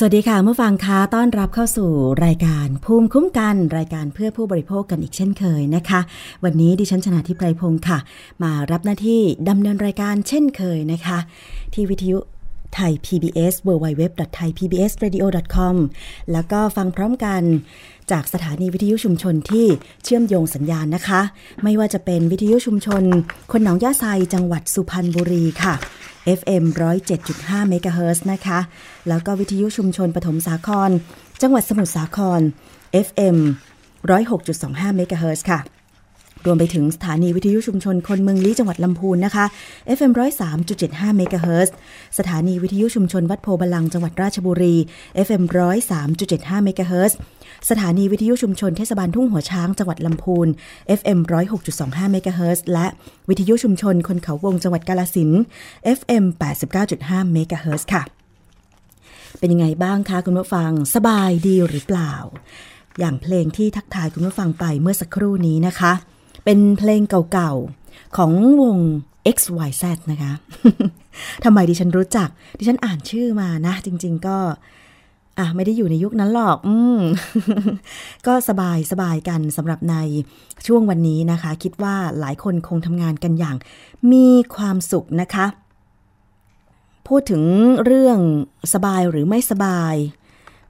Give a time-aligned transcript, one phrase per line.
[0.00, 1.90] สวัสดีค่ะเมื่อฟังค้าต้อนรับเข้าสู่
[2.24, 6.00] รายการภูมิคุ้มกันรายการเพื่อผู้บริโภคกันอีกเช่นเคยนะคะ
[6.44, 7.98] วันนี้ดิฉันชนะทิพไพรพงศ์ค่ะ
[8.42, 11.18] มารับหน้าที่ดำเนินรายการเช่นเคยนะคะ
[11.74, 12.18] ที่วิทยุ
[12.74, 15.76] ไทย PBS www.thaipbsradio.com
[16.32, 17.42] แล้วก็ฟังพร้อมกัน
[18.10, 19.66] จากสถานีวิทยุชุมชนที่
[20.04, 21.20] เชื่อมโยงสัญญาณนะคะ
[21.62, 23.02] ไม่ว่าจะเป็นวิทยุชุมชน
[23.52, 25.74] คนหนองย่าไซจังหวัดสุพรรณบุรีค่ะ
[26.38, 26.64] FM
[27.16, 28.58] 107.5เมกะเฮิรตซ์นะคะ
[29.08, 30.90] แล้วก็วิทยุชุมชนปฐมสาคร
[31.42, 32.40] จังหวัดสมุทรสาคร
[33.06, 33.36] FM
[34.16, 35.77] 106.25เมกะเฮิรตซ์ค่ะ
[36.46, 39.44] รวมไปถึงสถานีวิทยุชุมชนคนเมืองลี้จังหวัดลำพูนนะคะ
[39.96, 40.12] FM
[40.64, 41.72] 103.75เมกะเฮิรตซ์
[42.18, 44.74] สถานีวิทยุชุมชนวัดโพบาลังจังหวัดราชบุรี
[45.26, 45.42] FM
[46.04, 47.16] 103.75เมกะเฮิรตซ์
[47.70, 50.48] สถานีวิทยุชุมชนเทศบาลทุ่งหัวช้างจังหวัดลำพูน
[50.98, 51.18] FM
[51.66, 52.86] 106.25เมกะเฮิร์และ
[53.28, 55.30] วิทยุชุมชนคนเขาวงจังหวัดกาลสิน
[55.98, 56.24] FM
[56.78, 58.02] 89.5เมกะเฮิร์ค่ะ
[59.38, 62.14] เป็นยังไงบ้างคะคุณผู้ฟังสบายดีหรือเปล่า
[62.98, 65.92] อย่างเพลงที่ทักทายคุณผู้ฟังไปเมื่อสักครู่นี้นะคะ
[66.44, 67.02] เป็นเพลง
[67.32, 68.30] เก่าๆ ของ
[68.62, 68.78] วง
[69.36, 70.32] XYZ นะคะ
[71.44, 74.38] ทำไมดิฉันรู้จัก ดิฉันอ่านชื่อมานะ จริง ๆ ก็
[75.38, 77.00] อะ ไม่ได้อยู่ในยุคนั้นหรอก อืม
[78.26, 79.96] ก็สบายสบายกันสำหรับใน
[80.66, 83.56] ช่วงวันนี้นะคะ คิดว่าหลายคนคงทำงานกันอย่าง
[84.12, 85.46] มีความสุขนะคะ
[87.08, 87.42] พูดถึง
[87.84, 88.18] เรื่อง
[88.74, 89.94] สบายหรือไม่สบาย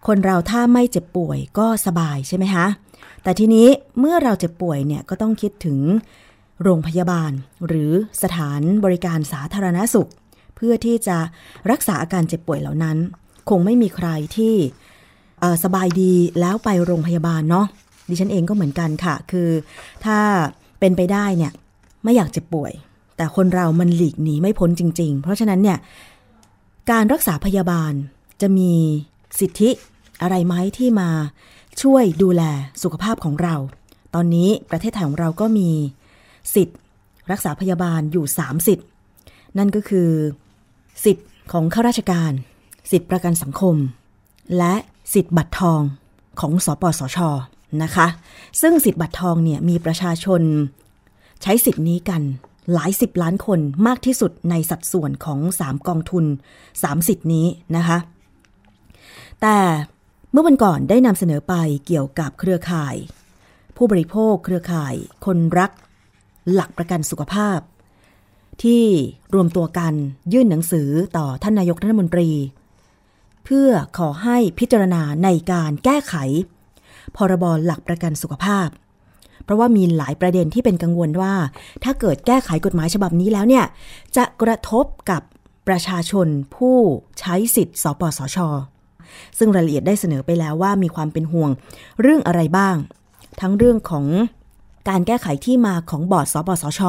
[0.06, 2.66] คนเราถ้าไม่เจ็บป่วยก็สบายใช่ไหมคะ
[3.22, 3.68] แต่ทีนี้
[3.98, 5.78] เมื่อเราเจ็บป่วยเนี่ยก็ต้องคิดถึง
[6.62, 7.32] โรงพยาบาล
[7.66, 7.90] หรือ
[8.22, 10.10] สถานบริการสาธารณสุข
[10.56, 11.18] เพื่อที่จะ
[11.70, 12.96] รักษาอาการเจ็บป่วยเหล่านั้น
[13.50, 14.54] คงไม่มีใครที่
[15.64, 17.66] สบายดีแล้วไปโรงพยาบาลเนาะ
[18.08, 19.48] ดิฉันเองก็เหมือนกันค่ะ คือ
[20.04, 20.18] ถ้า
[20.80, 21.52] เป็นไปได้เนี่ย
[22.04, 22.72] ไม่อยากเจ็บป่วย
[23.16, 25.78] แต่คนเรามันหลีกหนีไม่พ้นจริง ๆ เพราะฉะนั้นเนี่ย
[26.90, 27.92] การรักษาพยาบาล
[28.40, 28.72] จะมี
[29.40, 29.70] สิทธิ
[30.22, 31.10] อะไรไหมที่มา
[31.82, 32.42] ช่วยดูแล
[32.82, 33.56] สุขภาพของเรา
[34.14, 35.70] ตอนนี้ประเทศไทยของเราก็มี
[36.54, 36.78] สิทธิ์
[37.30, 38.86] รักษาพยาบาลอยู่3สิทธิ์
[39.58, 40.10] นั่นก็คือ
[41.04, 42.32] สิทธิ์ของข้าราชการ
[42.90, 43.76] สิทธิ์ประกันสังคม
[44.58, 44.74] และ
[45.14, 45.80] สิทธิ์บัตรทอง
[46.40, 47.18] ของสปสช
[47.82, 48.06] นะคะ
[48.60, 50.42] ซึ่งสิทธิ์บัตรทองเนี่ยมีประชาชน
[51.42, 52.22] ใช้สิทธิ์นี้กัน
[52.72, 56.24] หลายสิบล้านคนมากที่สุดในสัดส่วนของ 3 กองทุน
[56.68, 57.46] 3 สิทธิ์นี้
[57.76, 57.98] นะคะ
[59.42, 59.56] แต่
[60.32, 61.54] เมื่อวันก่อนได้นำเสนอไป
[61.86, 62.96] เกี่ยวกับเครือข่าย
[63.76, 64.94] ผู้บริโภคเครือข่าย
[65.24, 65.70] คนรัก
[66.52, 67.58] หลักประกันสุขภาพ
[68.62, 68.84] ที่
[69.34, 69.94] รวมตัวกัน
[70.32, 72.30] ยื่นหนังสือต่อท่านนายกรัฐมนตรี
[73.44, 76.14] เพื่อขอให้พิจารณาในการแก้ไข
[77.16, 78.68] พรบหลักประกันสุขภาพ
[79.44, 81.34] เพราะว่ามีหลายประเด็นที่เป็นกังวลว่า
[81.84, 83.64] ถ้าเกิดแก้ไขกฎหมายฉบับนี้แล้วเนี่ย
[84.16, 85.22] จะกระทบกับ
[85.68, 86.76] ประชาชนผู้
[87.20, 88.38] ใช้สิทธิ์สปสช
[89.38, 91.50] ซึ่งรายละเอียดได้เสนอไปแล้วว่ามีความเป็นห่วง
[92.00, 92.76] เรื่องอะไรบ้าง
[93.40, 94.06] ทั้งเรื่องของ
[94.88, 96.80] การแก้ไขที่มาของบอร์ดสปสช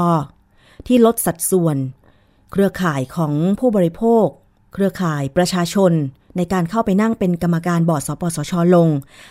[0.87, 1.77] ที่ลดสัดส่วน
[2.51, 4.25] เครือข่ายของผู้บริโภค
[4.73, 5.91] เครือข่ายประชาชน
[6.37, 8.89] ในการเข้าไปนั่งเป็นกรรมการบอร์ดสปสช ลง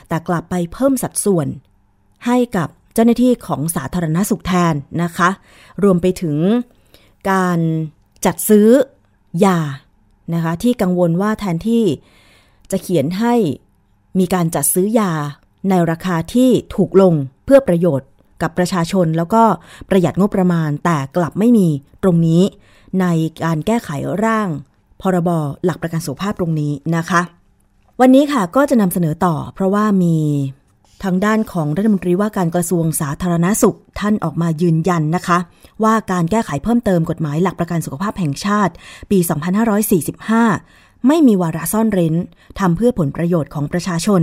[0.09, 1.47] แต่กลับไปเพิ่มสัดส่วน
[2.27, 5.31] ให้กับเจ้าหน้าที่ของสาธารณสุขแทนนะคะ
[5.83, 6.37] รวมไปถึง
[7.31, 7.59] การ
[8.27, 8.69] จัดซื้อ
[9.45, 9.59] ยา
[10.35, 11.85] นะคะที่กังวลว่าแทนที่
[12.71, 13.35] จะเขียนให้
[14.19, 15.13] มีการจัดซื้อยา
[15.71, 18.09] ในราคาที่ถูกลงเพื่อประโยชน์
[18.43, 19.43] กับประชาชนแล้วก็
[19.89, 21.69] ประหยัดงบประมาณแต่กลับไม่มี
[22.03, 22.43] ตรงนี้
[23.01, 23.07] ใน
[23.45, 23.91] การแก้ไข
[24.25, 24.49] ร่าง
[25.01, 25.31] พรบ
[25.65, 27.21] หลักประกันสุขภาพตรงนี้นะคะ
[28.01, 30.17] วันนี้ค่ะก็จะนำเสนอต่อ เพราะว่ามี
[31.05, 35.39] ทางด้านของรัฐมนตรีว่าการกระทรวงสาธารณสุขท่านออกมายืนยันนะคะ
[35.85, 38.73] ว่าการแก้ไขเพิ่มเติมกฎหมายหลักประกันสุขภาพแห่งชาติ
[39.11, 39.19] ปี
[40.09, 42.15] 2545 ไม่มีวาระซ่อนเร้น
[42.59, 44.23] ทำเพื่อผลประโยชน์ของประชาชน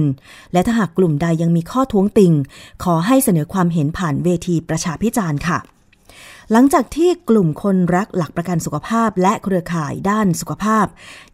[0.54, 2.33] และถ้าหากกลุ่มใดยังมีข้อท้วงติง
[2.83, 5.60] ขอให้เสนอความเห็นผ่านเวทีประชาพิจารณ์ค่ะ
[6.51, 10.86] หลังจากที่กลุ่มคนรักหลักประกันสุขภาพและเครือข่ายด้านสุขภาพ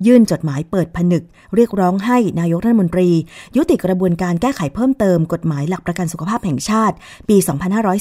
[0.05, 1.23] ยื่นจดหมายเปิดผนึก
[1.55, 3.09] เรียกร้องให้นายกรัฐมนตรี
[3.57, 6.95] ยุติกระบวนการแก้ไขเพิ่มเติมกฎหมายหลักประกันสุขภาพแห่งชาติ
[7.29, 7.37] ปี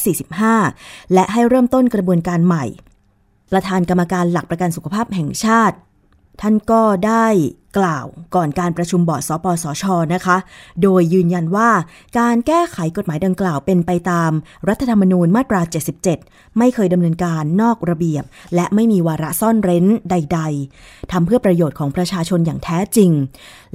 [0.05, 2.65] 2545 และให้เริ่มต้นกระบวนการใหม่
[3.53, 5.77] ประธานกรรมการหลักประกันสุขภาพแห่งชาติ
[6.41, 7.27] ท่านก็ได้
[7.79, 9.85] กล่าวก่อนการประชุมบอร์ดสปสช
[10.15, 10.37] นะคะ
[10.83, 11.71] โดยยืนยันว่า
[12.19, 14.31] การแก้ไขกฎหมายดังกล่าวเป็นไปตาม
[14.69, 15.61] รัฐธรรมนูญมาตรา
[16.11, 20.41] 77 ไม่เคยดำเนินการนอกระเบียบ และไม่มีวาระซ่อนเร้นใด
[20.77, 23.11] ๆทำเพื่อประโยชน์ของประชาชนอย่างแท้จริง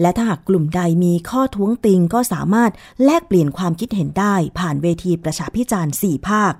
[0.01, 2.71] และถ้าหากกลุ่มใดมีข้อท้วงติงก็สามารถ
[3.03, 6.53] แลกเปลี่ยนความคิดเห็นได้ ผ่านเวทีประชาพิจารณ์ 4 ภาค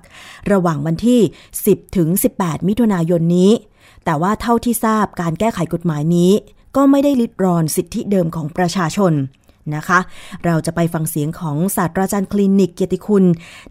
[0.52, 1.20] ระหว่างวันที่
[1.60, 2.08] 10 ถึง
[2.38, 3.52] 18 มิถุนายนนี้
[4.06, 6.32] แต่ว่าเท่าที่ทราบการแก้ไขกฎหมายนี้
[6.76, 9.12] ก็ไม่ได้ลิดรอนสิทธิเดิมของประชาชน
[9.76, 9.98] นะคะ
[10.44, 13.24] เราจะไปฟังเสียงของศาสตราจารย์คลินิกเกียรติคุณ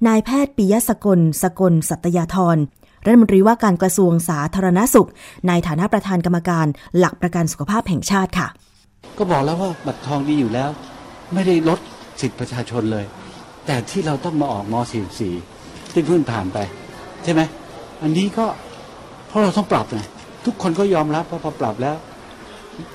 [0.08, 2.58] นายแพทย์ปิยสกล สกล สัตยาธร
[3.06, 5.10] รัฐมนตรีว่าการกระทรวงสาธารณสุข
[5.48, 8.48] ในฐานะประธานกรรมการ หลักประกันสุขภาพแห่งชาติค่ะ
[9.18, 10.70] ก็บอกแล้วว่าบัตรทองดีอยู่แล้ว
[11.34, 11.80] ไม่ได้ลด
[12.22, 13.06] สิทธิประชาชนเลย
[13.65, 14.75] แต่ที่เราต้องมาออกม
[15.34, 16.58] .44 ที่เพิ่งผ่านไป
[17.24, 17.42] ใช่ไหม
[18.01, 18.46] อันนี้ก็
[19.27, 20.01] เพราะเราต้องปรับไง
[20.46, 21.96] ทุกคนก็ยอมรับว่าพอปรับแล้ว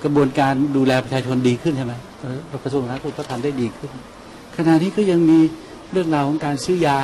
[0.05, 1.95] กระบวนการดูแลประชาชนดีขึ้นใช่ไหม
[2.65, 3.91] กระทรวงสาธารณสุขก็ทำได้ดีขึ้น
[4.57, 5.39] ขณะนี้ก็ยังมี
[5.93, 6.99] เรื่องราวของการซื้อยา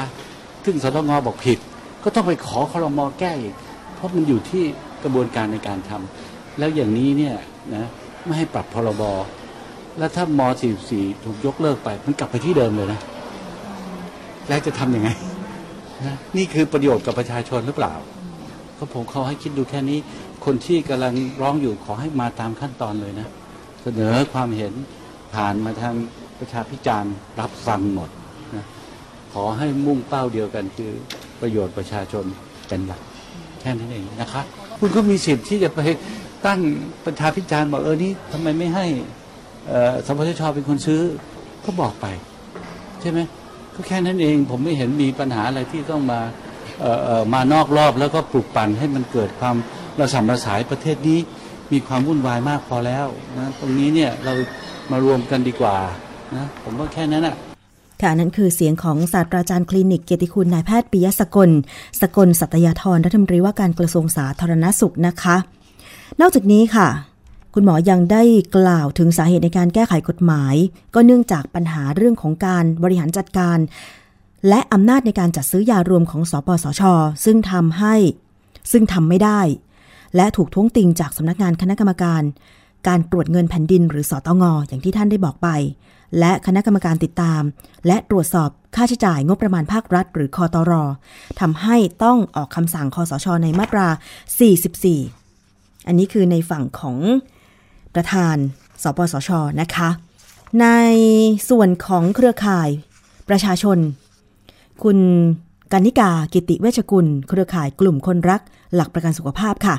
[0.65, 1.59] ซึ่งสตงบอกผิด
[2.05, 3.55] ก็ต้องไปขอคอรมอแก้อีก
[3.95, 4.65] เพราะมันอยู่ที่
[5.03, 7.35] กระบวนการในการทำแล้วอย่างนี้เนี่ย
[7.75, 7.87] นะ
[8.25, 9.03] ไม่ให้ปรับพรบ
[9.99, 10.41] แล้วถ้าม
[10.83, 13.01] 44 ถูกยกเลิกไป มันกลับไปที่เดิมเลยนะ
[14.49, 15.09] แล้วจะทำยังไง
[16.07, 17.95] นะนี่คือประโยชน์กับประชาชนหรือเปล่า
[18.79, 19.99] ก็ผมเขาให้คิดดูแค่นี้
[20.47, 23.29] คนที่กำลังร้องอยู่ขอให้มาตามขั้นตอนเลยนะ
[23.83, 24.73] เสนอความเห็น
[25.35, 25.95] ผ่านมาทาง
[26.39, 28.11] ประชาพิจารณ์รับฟังหมด
[28.55, 28.65] นะ
[29.33, 30.91] ขอให้มุ่งเป้าเดียวกันคือ
[31.41, 32.25] ประโยชน์ประชาชน
[32.69, 33.01] เป็นหลัก
[33.61, 34.43] แค่นั้นเองนะคะ
[34.79, 35.81] คุณก็มีสิทธิ์ที่จะไป
[36.47, 36.61] ตั้ง
[37.05, 38.87] ประชาพิจารณ์บอกเออนี่ทำไมไม่ให้
[40.07, 41.01] สมชชเป็นคนซื้อ
[41.65, 42.07] ก็บอกไป
[43.01, 43.19] ใช่ไหม
[43.75, 46.21] ก็แค่นั้นเองผมไม่เห็นมีปัญหาอะไรที่ต้องมา
[46.81, 46.87] เอ
[47.21, 49.57] อมานอกรอบแล้วก็ปลุกปั่นให้มันเกิดความ
[50.01, 51.19] ระสำระสายประเทศนี้
[51.73, 53.07] มีความวุ่นวายมากพอแล้ว
[53.39, 54.33] นะตรงนี้เนี่ยเรา
[54.91, 55.77] มารวมกันดีกว่า
[56.35, 57.37] นะผมว่าแค่นั้นอะ
[58.03, 61.51] ค่ะนั่นคือเสียงของศาสตราจารย์คลินิกเกียรติคุณนายแพทย์ปิยสกล
[62.01, 65.37] สกลสัตยาธรรัฐมนตรีว่าการกระทรวงสาธารณสุขนะคะ
[66.21, 66.89] นอกจากนี้ค่ะ
[67.55, 68.23] คุณหมอยังได้
[68.57, 70.55] กล่าวถึงสาเหตุในการแก้ไขกฎหมาย
[70.95, 73.59] ก็เนื่องจากปัญหาเรื่องของการบริหารจัดการ
[74.49, 76.83] และอำนาจในการจัดซื้อยารวมของสปสช
[77.25, 77.95] ซึ่งทำให้
[78.73, 79.41] ซึ่งทำไม่ได้
[80.17, 82.23] และถูกท้วงติงจากสำนักงานคณะกรรมการ
[82.89, 85.49] การตรวจเงินแผ่นดินหรือสอตงออย่างที่ท่านได้บอกไป
[86.19, 87.43] และคณะกรรมการติดตาม
[87.87, 90.73] และตรวจสอบค่าใช้จ่ายงบประมาณภาครัฐ หรือคอตอร
[91.41, 93.87] ทำให้ต้องออกคำสั่งคอสชในมาตรา
[95.07, 96.97] 44 อันนี้คือในฝั่งของ
[97.95, 98.37] ประธาน
[98.83, 99.89] สปสชนะคะ
[100.61, 100.67] ใน
[101.51, 102.69] ส่วนของเครือข่าย
[103.29, 103.79] ประชาชน
[104.83, 104.99] คุณ
[105.73, 108.41] กานิกากิติเวชกุล เครือข่ายกลุ่มคนรัก
[108.75, 109.77] หลักประกันสุขภาพค่ะ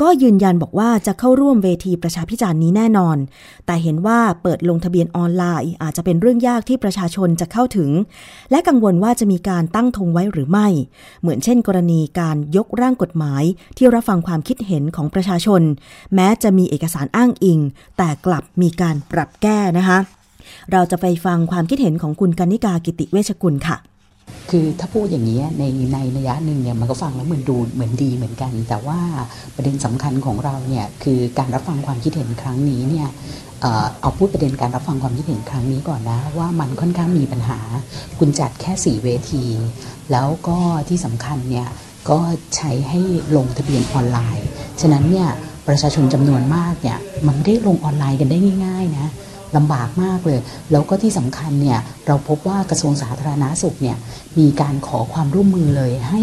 [0.00, 3.16] ก็ยืนยันบอกว่าจะเข้าร่วมเวทีประชาพิจารณ์นี้แน่นอน
[3.66, 7.90] แต่เห็นว่าเปิดลงทะเบียนออนไลน์อาจจะเป็นเรื่องยากที่ประชาชนจะเข้าถึง
[8.50, 10.68] และกังวลว่าจะมีการตั้งธงไว้หรือไม่
[11.20, 13.42] เหมือนเช่น กรณีการยกร่างกฎหมาย
[13.76, 15.62] ที่รับฟังความคิดเห็นของประชาชน
[16.14, 17.60] แม้จะมีเอกสารอ้างอิง
[17.98, 19.98] แต่กลับมีการปรับแก้นะคะ
[20.72, 23.78] เราจะไปฟังความคิดเห็นของคุณกนิกากิติเวชกุลค่ะ
[24.50, 28.98] คือถ้าพูดอย่างนี้ในในระยะหนึ่งเนี่ยมันก็ฟังแล้วเหมือนดูเหมือนดีเหมือนกัน แต่ว่า
[29.54, 33.08] ประเด็นสำคัญของเราเนี่ยคือการรับฟังความคิดเห็นครั้งนี้เนี่ย
[34.00, 37.58] เอาพูดประเด็นการรับฟังความคิดเห็นครั้งนี้ก่อนนะว่ามันค่อนข้างมีปัญหา
[38.18, 39.44] คุณจัดแค่ 4 เวที
[40.12, 40.58] แล้วก็
[40.88, 41.68] ที่สำคัญเนี่ย
[42.10, 42.18] ก็
[42.56, 43.00] ใช้ให้
[43.36, 44.46] ลงทะเบียนออนไลน์
[44.80, 45.28] ฉะนั้นเนี่ย
[45.68, 49.08] ประชาชนจำนวนมากเนี่ยมันไม่ได้ลงออนไลน์กันได้ง่าย ๆ นะ
[49.56, 50.40] ลำบากมากเลย
[50.72, 53.96] แล้วก็ที่สำคัญเนี่ยเราพบว่ากระทรวงสาธารณาสุขเนี่ย
[54.38, 56.22] มีการขอความร่วมมือเลยให้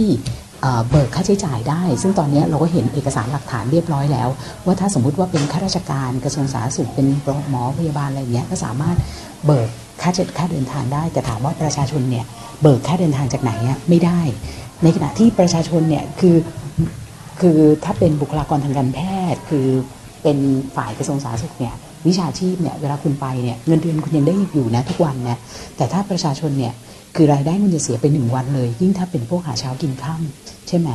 [0.90, 4.30] เบิกค่าใช้จ่ายได้ ซึ่งตอนนี้เราก็เห็นเอกสารหลักฐานเรียบร้อยแล้ว
[4.66, 7.08] ว่าถ้าสมมุติว่าเป็นข้าราชการกระทรวงสาธารณสุขเป็น
[7.50, 8.98] หมอพยาบาลอะไรเงี้ยก็สามารถ
[9.46, 9.70] เบิก
[10.02, 12.26] ค่าเจ็ดค่าเดินทางได้ แต่ถามว่าประชาชนเนี่ย
[12.62, 14.20] เบิกค่าเดินทางจากไหนอะไม่ได้
[14.84, 16.36] ในขณะที่ประชาชนเนี่ยคือ
[17.40, 19.00] คือถ้าเป็นบุคลากรทางการแพ
[19.34, 19.68] ทย์ คือ
[20.24, 20.38] เป็น
[20.76, 21.76] ฝ่ายกระทรวงสาธารณสุขเนี่ย
[22.08, 25.38] วิชาชีพเนี่ยเวลาคุณไปเนี่ยเงินเดือนคุณยังได้อยู่นะทุกวันนะ
[25.78, 26.74] แต่ถ้าประชาชนเนี่ย
[27.16, 30.22] คือรายได้คุณจะเสียไปหนึ่งวันเลย ยิ่งถ้าเป็นพวกหาเช้ากินข้า
[30.68, 30.90] ใช่ไหม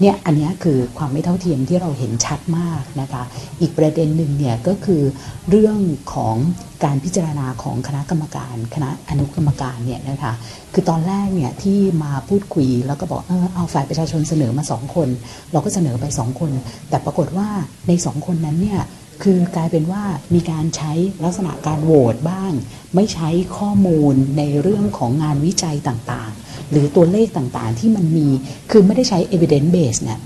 [0.00, 3.22] เนี่ยอันนี้คือความไม่เท่าเทียมที่เราเห็นชัดมากนะคะ
[3.60, 5.02] อีกประเด็นหนึ่งเนี่ยก็คือ
[5.50, 5.78] เรื่อง
[6.14, 6.36] ของ
[6.84, 10.32] การพิจารณาของคณะกรรมการ คณะอนุกรรมการเนี่ยนะคะ
[10.72, 15.08] คือตอนแรกเนี่ยที่มาพูดคุยแล้วก็บอกเออเอาฝ่ายประชาชนเสนอมาสองคน
[15.52, 16.50] เราก็เสนอไปสองคน
[16.88, 17.48] แต่ปรากฏว่า
[17.88, 18.80] ในสองคนนั้นเนี่ย
[19.22, 20.02] คือกลายเป็นว่า
[20.34, 20.92] มีการใช้
[21.24, 22.52] ลักษณะการโหวตบ้าง
[22.94, 28.28] ไม่ใช้ข้อมูลในเรื่องของงานวิจัยต่างๆ หรือตัวเลขต่างๆที่มันมี
[28.70, 30.20] คือไม่ได้ใช้ evidence base เนี่ย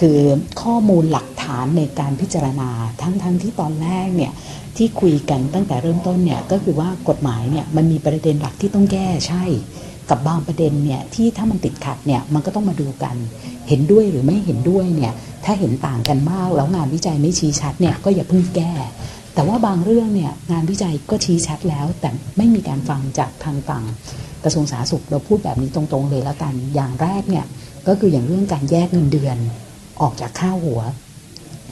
[0.00, 0.20] คือ
[0.62, 2.70] ข้อมูลหลักฐานในการพิจารณา
[3.02, 4.32] ทั้งๆทที่ตอนแรกเนี่ย
[4.76, 9.44] ที่คุยกันตั้งแต่เริ่มต้นเนี่ยก็คือว่ากฎหมายเนี่ยมันมีประเด็นหลักที่ต้องแก้ใช่
[10.10, 13.16] กับบางประเด็นเนี่ยที่ถ้ามันติดขัดเนี่ยมันก็ต้องมาดูกัน
[13.68, 15.12] เห็นด้วยหรือไม่เห็นด้วยเนี่ย
[15.44, 18.72] ถ้าเห็นต่างกันมากแล้วงานวิจัยไม่ชี้ชัดเนี่ยก็อย่าเพิ่งแก้
[19.34, 23.84] แต่ว่าบางเรื่องเนี่ยงานวิจัยก็ชี้ชัดแล้ว แต่ไม่มีการฟังจากทางฝั่ง
[24.44, 27.44] กระทรวงสาธารณสุขเราพูดแบบนี้ตรงๆเลยแล้วกันอย่างแรกเนี่ย
[27.88, 29.36] ก็คืออย่างเรื่องการแยกเงินเดือน
[30.00, 30.80] ออกจากข้าวหัว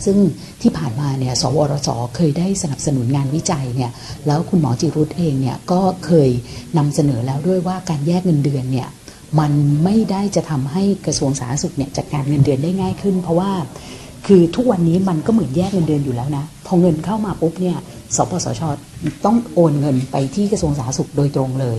[0.04, 0.16] ซึ่ง
[0.62, 3.90] ที่ผ่านมาเนี่ยสวรสเคยได้สนับสนุนงานวิจัยเนี่ย
[4.26, 6.30] แล้วคุณหมอจิรุตเองเนี่ยก็เคย
[6.78, 8.88] นำเสนอแล้วด้วยว่าการแยกเงินเดือนเนี่ย
[9.40, 9.52] มัน
[9.84, 13.52] ไม่ได้จะทำให้กระทรวงสาธารณสุขเนี่ยจัดการเงินเดือนได้ง่ายขึ้น เพราะว่า
[14.26, 17.76] คือทุกวันนี้มันก็เหมือนแยกเงินเดือนอยู่แล้วนะพอเงินเข้ามาปุ๊บเนี่ย
[18.16, 18.62] สปสช
[19.24, 21.78] ต้องโอนเงินไปที่กระทรวงสาธารณสุขโดยตรงเลย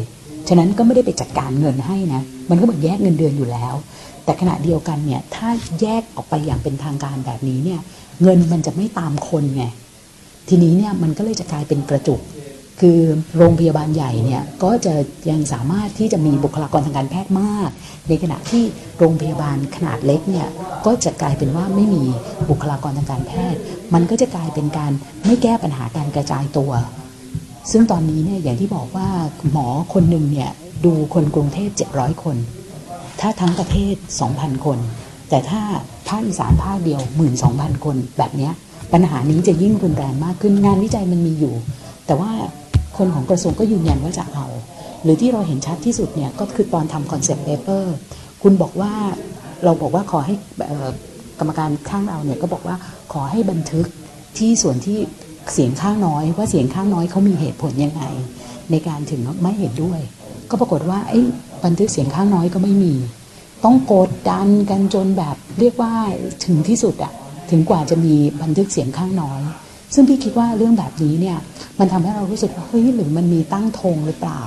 [0.50, 3.74] ฉะนั้นก็ไม่ได้ไปจัดการเงินให้นะมันก็เหมือนแยกเงินเดือนอยู่แล้ว
[4.24, 5.50] แต่ขณะเดียวกันเนี่ยถ้า
[5.82, 7.80] แยกออกไปอย่างเป็นทางการแบบนี้เนี่ย
[8.22, 9.64] เงินมันจะไม่ตามคนไง
[10.50, 12.22] ทีนี้เนี่ยมันก็เลยจะกลายเป็นกระจุก
[12.80, 13.00] คือ
[13.38, 14.94] โรงพยาบาลใหญ่เนี่ยก็จะ
[15.30, 17.70] ยังสามารถที่จะมีบุคลากรทางการแพทย์มาก
[18.08, 18.64] ในขณะที่
[18.98, 20.48] โรงพยาบาลขนาดเล็กเนี่ย
[20.86, 22.04] ก็จะกลายเป็นว่าไม่มี
[22.50, 23.60] บุคลากรทางการแพทย์
[23.94, 24.92] มันก็จะกลายเป็นการ
[25.26, 26.72] ไม่แก้ปัญหาการกระจายตัว
[27.72, 29.08] ซึ่งตอนนี้เนี่ยอย่างที่บอกว่า
[29.52, 30.50] หมอคนหนึ่งเนี่ย
[30.86, 32.38] ดูคนกรุงเทพ700 คน
[33.20, 33.96] ถ้าทั้งประเทศ
[34.30, 34.80] 2,000 คน
[35.30, 35.62] แต่ถ้า
[36.08, 37.02] ภาคอีสานภาคเดียว
[37.44, 38.50] 12,000 คนแบบนี้
[38.94, 41.54] ปัญหานี้จะยิ่งรุนแรงมากขึ้นงานวิจัยมันมีอยู่
[42.06, 42.32] แต่ว่า
[42.98, 44.46] คนของกระทรวงก็ยืนยันว่าจะเอา
[45.04, 47.96] หรือที่เราเห็นชัดที่สุดเนี่ยก็คือตอนทำ concept paper
[48.42, 48.92] คุณบอกว่า
[49.64, 50.36] เราบอกว่าขอให้
[51.40, 52.76] กรรมการข้างเราเนี่ยก็บอกว่า
[53.14, 53.86] ขอให้บันทึก
[54.38, 54.98] ที่ส่วนที่
[55.54, 58.04] เสียงข้างน้อย ว่าเสียงข้างน้อยเขามีเหตุผลยังไง
[58.72, 60.00] ในการถึงไม่เห็นด้วย
[60.50, 61.20] ก็ปรากฏว่าไอ้
[61.66, 62.94] บันทึกเสียงข้างน้อยก็ไม่มี
[63.64, 65.94] ต้องกดดันกันจนแบบเรียกว่า
[66.46, 67.14] ถึงที่สุดอะ
[67.50, 69.42] ถึงกว่าจะมีบันทึกเสียงข้างน้อย
[69.94, 71.38] ซึ่งพี่คิดว่าเรื่องแบบนี้เนี่ย
[71.80, 74.42] มันทำให้เรารู้สึกว่าเฮ้ยหรือมันมีตั้งธงหรือเปล่า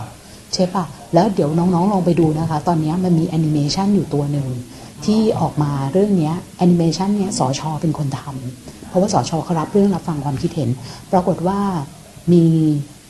[0.54, 4.48] ใช่ปะแล้วเดี๋ยวน้องๆลองไปดูนะคะ ตอนนี้มันมีแอนิเมชันอยู่ตัวหนึ่ง
[5.04, 10.70] ที่ออกมาเรื่องนี้แอนิเมชันเนี้ยสอชอเป็นคนทำเพราะว่าสอชอเขารับเรื่องรับฟังความคิดเห็น
[11.12, 11.60] ปรากฏว่า
[12.32, 12.44] มี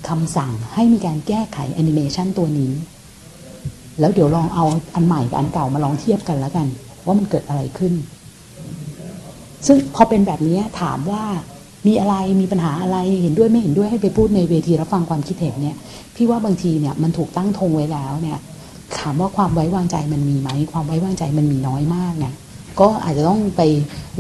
[0.08, 2.72] คำสั่งให้มีการแก้ไขแอนิเมชันตัวนี้
[4.00, 4.64] แล้วเดี๋ยวลองเอา
[4.94, 6.66] อันใหม่กับอันเก่ามาลองเทียบกันแล้วกัน
[7.06, 7.92] ว่ามันเกิดอะไรขึ้น
[9.66, 11.22] ซึ่งพอเป็นแบบนี้ถามว่า
[11.86, 15.76] มีอะไรมีปัญหาอะไรเห็นด้วยไม่เห็นด้วยให้ไปพูดในเวทีรับฟังความคิดเห็นเนี่ย
[16.16, 18.38] พี่ว่าบางทีเนี่ยมันถูกตั้งธงไว้แล้วเนี่ย
[18.98, 22.34] ถามว่าความไว้วางใจมันมีไหมความไว้วางใจมันมีน้อยมากเนี่ย
[22.80, 23.62] ก็อาจจะต้องไป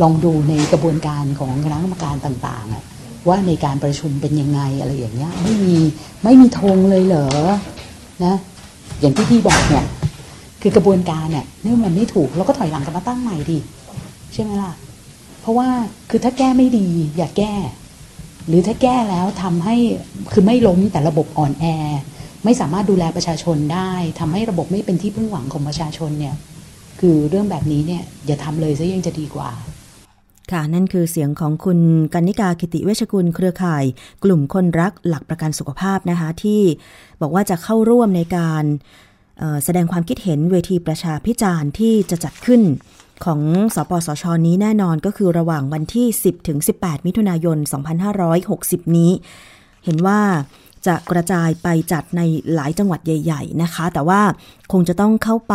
[0.02, 5.76] ลองดูในกระบวนการของคณะกรรมการต่างๆว่าในการประชุมเป็นยังไงอะไรอย่างเงี้ยไม่มี
[6.24, 7.26] ไม่มีธงเลยเหรอ
[8.24, 8.34] นะ
[9.00, 9.84] อย่างที่พี่บอกเนี่ย
[10.62, 13.58] คือกระบวนการเนี่ยนี่มันไม่ถูกเราก็ถอยหลังกลับมาตั้งใหม่ดิ
[14.32, 14.72] ใช่ไหมล่ะ
[15.40, 15.68] เพราะว่า
[16.10, 17.52] คือถ้าแก้ไม่ดี อย่าแก้
[18.48, 19.76] หรือถ้าแก้แล้วทำให้
[20.32, 21.64] คือไม่ล้มแต่ระบบอ่อนแอ
[22.44, 26.34] ไม่สามารถดูแลประชาชนได้ทำให้ระบบไม่เป็นที่พึ่งหวังของประชาชนเนี่ย
[27.00, 29.50] คือเรื่องแบบนี้เนี่ยอย่าทำเลยซะยังจะดีกว่า
[30.52, 31.78] ค่ะนั่นคือเสียงของคุณ
[32.14, 33.84] กันิกากิติเวชกุลเครือข่าย
[34.24, 36.62] กลุ่มคนรักหลักประกันสุขภาพนะคะ ที่
[37.20, 38.64] บอกว่าจะเข้าร่วมในการ
[39.64, 42.62] แสดงความคิดเห็นเวทีประชาพิจารณ์ที่จะจัดขึ้น
[43.24, 43.40] ของ
[43.74, 47.58] สปสช นี้แน่นอนก็คือระหว่างวันที่ 10 ถึง 18 มิถุนายน
[48.26, 49.12] 2560 นี้
[49.84, 50.20] เห็นว่า
[50.86, 52.20] จะกระจายไปจัดใน
[52.54, 54.20] หลายจังหวัดใหญ่ ๆ นะคะ แต่ว่า
[54.72, 55.54] คงจะต้องเข้าไป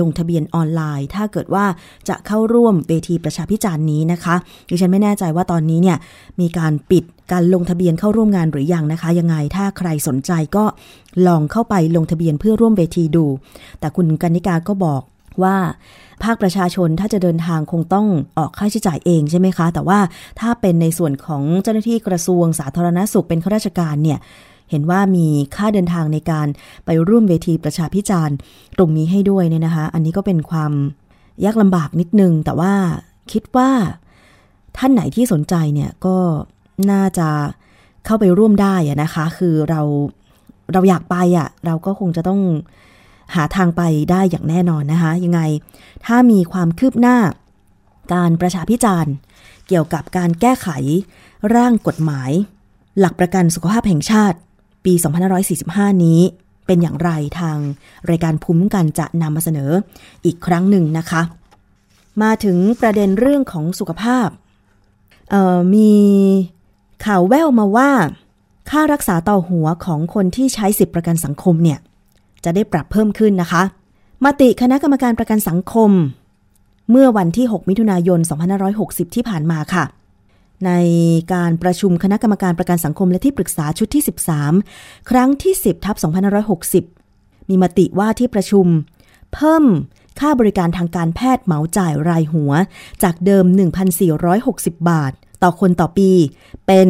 [0.00, 1.64] ลงทะเบียนออนไลน์ ถ้าเกิดว่า
[2.08, 4.34] จะเข้าร่วมเวทีประชาพิจารณ์นี้นะคะ
[4.70, 5.96] ดิฉันไม่แน่ใจว่าตอนนี้เนี่ย
[6.40, 10.64] มีการปิดการลงทะเบียนเข้าร่วมงานหรือยังนะคะ ยังไงถ้าใครสนใจก็
[11.26, 13.26] ลองเข้าไปลงทะเบียนเพื่อร่วมเวทีดู
[13.80, 15.02] แต่คุณกนิกาก็บอก
[15.42, 15.56] ว่า
[16.24, 18.06] ภาคประชาชนถ้าจะเดินทางคงต้อง
[18.38, 19.98] ออกค่าใช้จ่ายเองใช่ไหมคะ แต่ว่า
[20.40, 24.18] ถ้าเป็นในส่วนของเจ้าหน้าที่กระทรวงสาธารณสุขเป็นข้าราชการเนี่ย
[24.70, 26.46] เห็นว่ามีค่าเดินทางในการ
[26.84, 28.36] ไปร่วมเวทีประชาพิจารณ์
[28.78, 30.72] ตรงนี้ให้ด้วยเนี่ยนะคะ อันนี้ก็เป็นความ
[31.44, 32.72] ยากลำบากนิดนึง แต่ว่า
[33.32, 33.70] คิดว่า
[34.76, 36.16] ท่านไหนที่สนใจเนี่ยก็
[36.90, 37.28] น่าจะ
[38.04, 39.80] เข้าไปร่วมได้นะคะ คือเรา
[40.72, 42.40] เราอยากไปอะ่ะ เราก็คงจะต้อง
[43.34, 45.40] หาทางไปได้อย่างแน่นอนนะคะ ยังไง
[46.06, 47.16] ถ้ามีความคืบหน้า
[48.14, 49.12] การประชาพิจารณ์
[49.68, 50.68] เกี่ยวกับการแก้ไข
[51.54, 52.30] ร่างกฎหมาย
[52.98, 54.38] หลักประกันสุขภาพแห่งชาติ
[54.86, 54.94] ปี
[55.48, 56.20] 2545 นี้
[56.66, 57.58] เป็นอย่างไรทาง
[58.10, 59.70] รายการภูมิกันจะนำมาเสนอ
[60.24, 61.22] อีกครั้งหนึ่งนะคะ
[62.22, 64.28] มาถึงประเด็นเรื่องของสุขภาพ
[65.74, 65.92] มี
[67.04, 67.90] ข่าวแว่วมาว่า
[68.70, 71.78] ค่ารักษาต่อหัวของคนที่ใช้สิทธิประกันสังคมเนี่ย
[72.44, 73.62] จะได้ปรับเพิ่มขึ้นนะคะ
[74.24, 75.90] มติคณะกรรมการประกันสังคม
[76.90, 78.20] เมื่อวันที่ 6 มิถุนายน
[78.66, 79.84] 2560 ที่ผ่านมาค่ะ
[80.66, 80.72] ใน
[81.34, 84.04] การประชุมคณะกรรมการประกันสังคมและที่ปรึกษาชุดที่
[84.54, 85.96] 13 ครั้งที่ 10ทับ
[86.92, 88.66] 2560 มีมติว่าที่ประชุม
[89.34, 89.64] เพิ่ม
[90.20, 92.52] ค่าบริการทางการแพทย์เหมาจ่ายรายหัว
[93.02, 93.44] จากเดิม
[94.16, 96.10] 1,460 บาท ต่อคนต่อปี
[96.66, 96.88] เป็น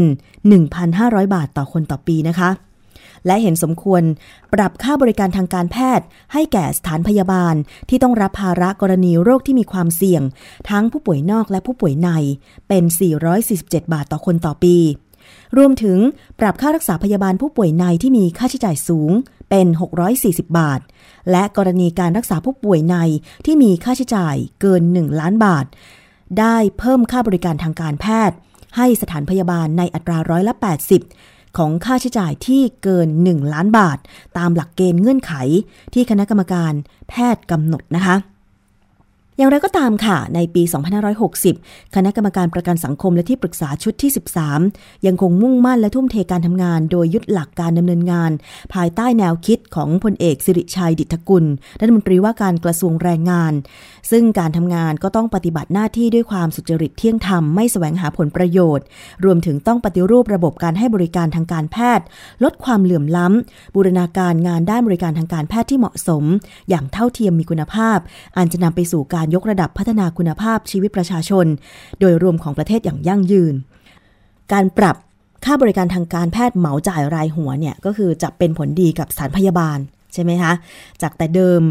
[0.67, 2.51] 1,500 บาทต่อคนต่อปีนะคะ
[3.27, 4.03] และเห็นสมควร
[4.55, 7.55] ปรับค่าบริการทางการแพทย์ ให้แก่สถานพยาบาล
[7.89, 10.23] ที่ต้องรับภาระกรณีโรคที่มีความเสี่ยง
[10.71, 12.09] ทั้งผู้ป่วยนอกและผู้ป่วยใน
[12.69, 12.85] เป็น
[13.39, 14.77] 447 บาทต่อคนต่อปี
[15.57, 15.99] รวมถึง
[16.41, 19.13] ปรับค่ารักษาพยาบาลผู้ป่วยในที่มีค่าใช้จ่ายสูง
[19.51, 19.67] เป็น
[20.13, 20.81] 640 บาท
[21.31, 22.97] และกรณีการรักษาผู้ป่วยใน
[23.45, 25.67] ที่มีค่าใช้จ่ายเกิน 1 ล้านบาท
[26.39, 28.37] ได้เพิ่มค่าบริการทางการแพทย์
[28.77, 30.55] ให้สถานพยาบาลในอัตราร้อยละ
[30.99, 33.99] 80 ของค่าใช้จ่ายที่เกิน 1 ล้านบาท
[34.39, 35.33] ตามหลักเกณฑ์เงื่อนไข
[35.95, 36.73] ที่คณะกรรมการ
[37.09, 38.17] แพทย์กำหนดนะคะ
[39.39, 40.63] อย่างไรก็ตามค่ะ ในปี
[41.29, 44.11] 2560 คณะกรรมการประกันสังคมและที่ปรึกษาชุดที่
[44.59, 48.31] 13 ยังคงมุ่งมั่นและทุ่มเทการทำงาน โดยยึดหลักการดำเนินงาน
[48.75, 51.45] ภายใต้แนวคิดของพลเอกสิริชัยดิษฐกุล
[51.81, 53.53] รัฐมนตรีว่าการกระทรวงแรงงาน
[54.11, 58.85] ซึ่งการทำงานก็ต้องปฏิบัติหน้าที่ด้วยความสุจริตเที่ยงธรรมไม่แสวงหาผลประโยชน์
[59.25, 62.07] รวมถึงต้องปฏิรูประบบการให้บริการทางการแพทย์
[62.45, 66.25] ลดความเหลื่อมล้ำบูรณาการงานด้านบริการทางการแพทย์ที่เหมาะสม
[66.69, 67.99] อย่างเท่าเทียมมีคุณภาพ
[68.37, 71.47] อันจะนำไปสู่การการยกระดับพัฒนาคุณภาพชีวิตประชาชน
[72.01, 73.55] โดยรวมของประเทศอย่างยั่งยืน
[74.53, 74.97] การปรับ
[75.45, 79.79] ค่าบริการทางการแพทย์เหมาจ่ายรายหัวเนี่ยก็คือจะเป็นผลดีกับสถานพยาบาล
[80.13, 80.53] ใช่ไหมคะ
[81.03, 81.63] จากแต่เดิม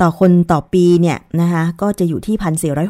[0.00, 2.36] ต่อคนต่อปีเนี่ยนะคะก็จะอยู่ที่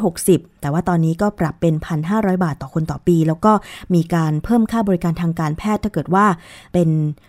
[0.03, 1.75] 1,460 แต่ว่าตอนนี้ก็ปรับเป็น
[2.09, 3.53] 1,500 บาทต่อคนต่อปี แล้วก็
[3.94, 6.27] มีการเพิ่มค่าบริการทางการแพทย์ ถ้าเกิดว่า
[6.72, 6.88] เป็น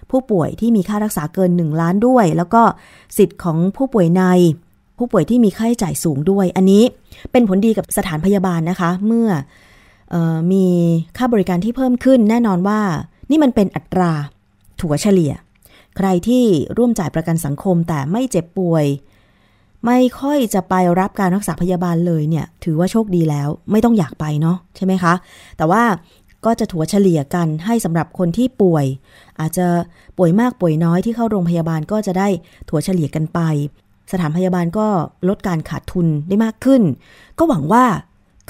[0.09, 2.61] ผู้ป่วยที่มีค่ารักษาเกิน 1 ล้านด้วย แล้วก็
[3.17, 4.23] สิทธิ์ของผู้ป่วยใน
[5.03, 6.83] ผู้ป่วยที่มีค่าใช้จ่ายสูงด้วย อันนี้
[7.31, 9.29] เป็นผลดีกับสถานพยาบาลนะคะ เมื่อ
[10.51, 10.65] มี
[11.17, 12.79] ค่าบริการที่เพิ่มขึ้น แน่นอนว่า
[13.29, 14.11] นี่มันเป็นอัตรา
[14.81, 15.31] ถัวเฉลี่ย
[15.97, 16.43] ใครที่
[16.77, 18.85] ร่วมจ่ายประกันสังคมแต่ไม่เจ็บป่วย
[19.85, 25.13] ไม่ค่อยจะไปรับการรักษาพยาบาลเลยเนี่ย ถือว่าโชคดีแล้ว ไม่ต้องอยากไปเนาะใช่ไหมคะ
[25.57, 25.83] แต่ว่า
[26.45, 28.85] ก็จะถัวเฉลี่ยกันให้สำหรับคนที่ป่วย
[29.39, 29.67] อาจจะ
[30.17, 32.27] ป่วยมากป่วยน้อยที่เข้าโรงพยาบาลก็จะได้
[32.69, 33.39] ถัวเฉลี่ยกันไป
[34.13, 34.87] สถานพยาบาลก็
[35.29, 36.81] ลดการขาดทุนได้มากขึ้น
[37.37, 37.85] ก็หวังว่า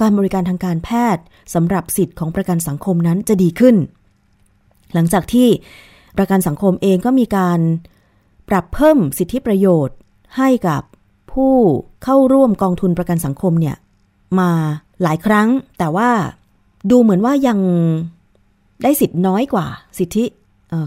[0.02, 1.24] การบริการทางการแพทย์
[1.54, 3.76] สำหรับสิทธิ์ของประกันสังคมนั้นจะดีขึ้น
[4.94, 5.48] หลังจากที่
[6.18, 7.60] ประกันสังคมเองก็มีการ
[8.50, 9.98] ปรับเพิ่มสิทธิประโยชน์
[10.38, 10.82] ให้กับ
[11.32, 11.54] ผู้
[12.04, 13.76] เข้าร่วมกองทุนประกันสังคมเนี่ย
[14.40, 14.52] มา
[15.04, 15.48] หลายครั้ง
[15.80, 16.10] แต่ว่า
[16.92, 17.60] ดูเหมือนว่ายัง
[18.84, 19.66] ได้สิทธิ์น้อยกว่า
[19.98, 20.26] สิทธิ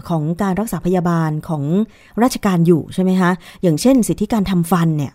[0.09, 1.63] ของการรักษาพยาบาลของ
[2.23, 5.13] ราชการอยู่ใช่ไหมคะ อย่างเช่น สิทธิการทำฟันเนี่ย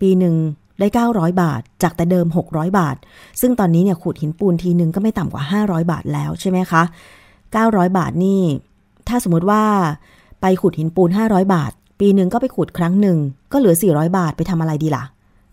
[0.00, 0.34] ปีหนึ่ง
[0.78, 2.96] ได้ 900 บาท จากแต่เดิม 600 บาท
[3.40, 6.82] ซึ่งตอนนี้เนี่ยขูดหินปูนทีนึงก็ไม่ต่ำกว่า 500 บาทแล้วใช่ไหมคะ
[7.40, 8.42] 900 บาทนี่
[9.08, 9.62] ถ้าสมมติว่า
[10.40, 13.18] ไปขูดหินปูน 500 บาท ปีหนึ่งก็ไปขูดครั้งหนึ่ง
[13.52, 15.04] ก็เหลือ 400 บาทไปทำอะไรดีล่ะ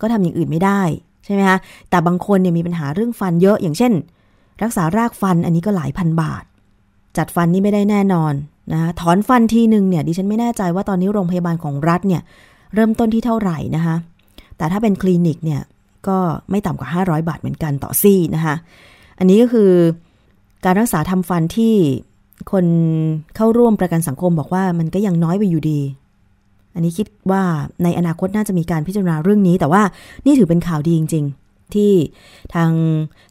[0.01, 0.81] ก็ทำอย่างอื่นไม่ได้
[1.25, 1.57] ใช่ไหมคะ
[1.89, 3.93] แต่บางคนเนี่ยมีปัญหาเรื่องฟันเยอะอย่างเช่น
[4.63, 6.43] รักษารากฟันอันนี้ก็หลายพันบาท
[7.17, 8.33] จัดฟันนี่ไม่ได้แน่นอน
[8.71, 12.21] นะถอนฟันทีหนึ่งเนี่ยดิฉันไม่แน่ใจว่าตอนนี้โรงพยาบาลของรัฐเนี่ย
[12.73, 13.95] เริ่มต้นที่เท่าไหร่นะคะ
[14.57, 15.61] แต่ถ้าเป็นคลินิกเนี่ย
[16.07, 16.17] ก็
[16.49, 18.55] ไม่ต่ำกว่า 500 บาทเหมือนกันต่อซี่นะคะ
[19.19, 19.71] อันนี้ก็คือ
[20.65, 21.73] การรักษาทำฟันที่
[22.51, 22.65] คน
[23.35, 25.79] เข้าร่วมประกันสังคมบอกว่ามันก็ยังน้อยไปอยู่ดี
[26.75, 27.43] อันนี้คิดว่า
[27.83, 29.81] ในอนาคตน่าจะมีการพิจารณาเรื่องนี้ แต่ว่า
[30.25, 31.91] นี่ถือเป็นข่าวดีจริง ๆ ที่
[32.53, 32.71] ทาง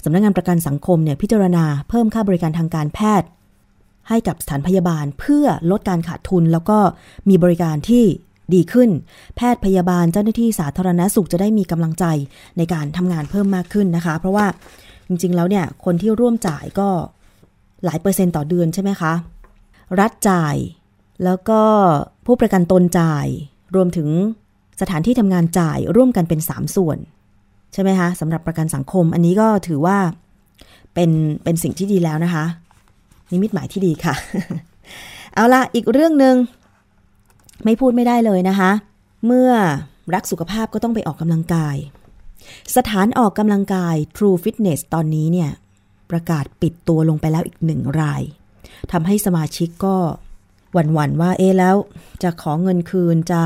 [0.04, 3.28] สำนักงงานประกันสังคมเนี่ยพิจารณาเพิ่มค่าบริการทางการแพทย์
[4.08, 6.78] ให้กับสถานพยาบาลเพื่อลดการขาดทุน แล้วก็
[7.28, 8.04] มีบริการที่
[8.54, 8.90] ดีขึ้น
[9.36, 12.04] แพทย์พยาบาลเจ้าหน้าที่สาธารณสุขจะได้มีกำลังใจ
[12.58, 14.46] ในการทำงานเพิ่มมากขึ้นนะคะ เพราะว่า
[15.08, 16.88] จริงๆแล้วเนี่ยคนที่ร่วมจ่ายก็
[17.84, 19.12] หลายเปอร์เซ็นต์ต่อเดือนใช่ไหมคะ
[20.00, 20.56] รัฐจ่าย
[21.24, 21.60] แล้วก็
[22.26, 23.26] ผู้ประกันตนจ่าย
[23.74, 24.08] รวมถึง
[24.80, 26.98] สถานที่ทำงานจ่ายร่วมกันเป็น 3 ส่วน
[27.72, 29.98] ใช่ไหมคะสำหรับประกันสังคมอันนี้ก็ถือว่า
[30.94, 31.10] เป็น
[31.44, 32.44] เป็นสิ่งที่ดีแล้วนะคะ
[33.32, 34.14] นิมิตหมายที่ดีค่ะ
[35.34, 36.36] เอาละอีกเรื่องหนึง่ง
[37.64, 38.70] ไม่พูดไม่ได้เลยนะคะ
[39.26, 39.50] เมื่อ
[40.14, 41.76] รักสุขภาพก็ต้องไปออกกำลังกาย
[42.76, 45.50] สถานออกกำลังกาย True Fitness ตอนนี้เนี่ย
[46.10, 48.22] ประกาศปิดตัวลงไปแล้วอีกหนึ่งราย
[48.92, 49.96] ทำให้สมาชิกก็
[50.72, 51.76] หวั่นๆว่าเอ๊แล้ว
[52.22, 53.42] จะขอเงินคืนจะ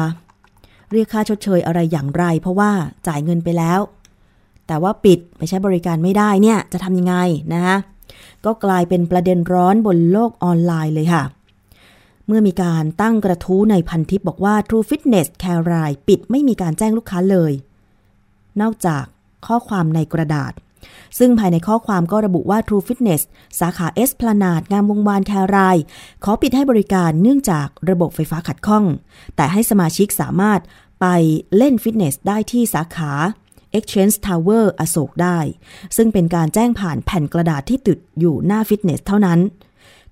[0.93, 2.71] เรียกค่าชดเชยอะไรอย่างไร เพราะว่า
[3.07, 3.81] จ่ายเงินไปแล้ว
[4.67, 7.15] แต่ว่าปิดไปใช้บริการไม่ได้เนี่ยจะทำยังไง
[7.53, 7.77] นะคะ
[8.47, 11.25] ก็กลายเป็นประเด็นร้อนบนโลกออนไลน์เลยค่ะ
[12.27, 17.53] เมื่อมีการตั้งกระทู้ในพันทิปบอกว่า True Fitness แคราย ปิดไม่มีการแจ้งลูกค้าเลย
[18.61, 19.05] นอกจาก
[19.47, 20.53] ข้อความในกระดาษ
[21.19, 23.23] ซึ่งภายในข้อความก็ระบุว่า True Fitness
[23.61, 25.77] สาขาเอสพลานาดงามวงศ์วานแคราย
[26.25, 28.85] ขอปิดให้บริการเนื่องจากระบบไฟฟ้าขัดข้อง
[29.37, 30.61] แต่ให้สมาชิกสามารถ
[31.01, 31.07] ไป
[31.57, 33.13] เล่นฟิตเนสได้ที่สาขา
[33.77, 35.39] Exchange Tower อโศกได้
[35.97, 39.39] ซึ่งเป็นการแจ้งผ่านแผ่นกระดาษที่ติดอยู่หน้าฟิตเนสเท่านั้น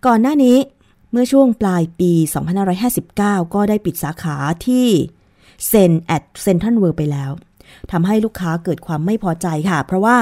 [0.07, 0.57] ก่อนหน้านี้
[1.11, 2.13] เมื่อช่วงปลายปี
[2.83, 4.87] 2559 ก็ได้ปิดสาขาที่
[5.67, 7.31] เซนแอท เซ็นทรัลเวิลด์ไปแล้ว
[7.91, 10.19] ทำให้ลูกค้าเกิดความไม่พอใจค่ะ เพราะว่า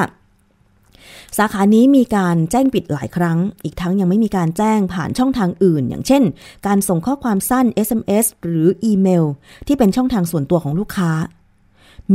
[1.39, 6.23] สาขานี้มีการแจ้งปิดหลายครั้ง อีกทั้งยังไม่มีการแจ้งผ่านช่องทางอื่น อย่างเช่น
[6.67, 9.25] การส่งข้อความสั้น SMS หรืออีเมล
[9.67, 11.11] ที่เป็นช่องทางส่วนตัวของลูกค้า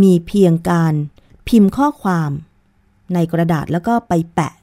[0.01, 0.93] มีเพียงการ
[1.47, 2.31] พิมพ์ข้อความ
[3.13, 4.53] ในกระดาษแล้วก็ไปแปะ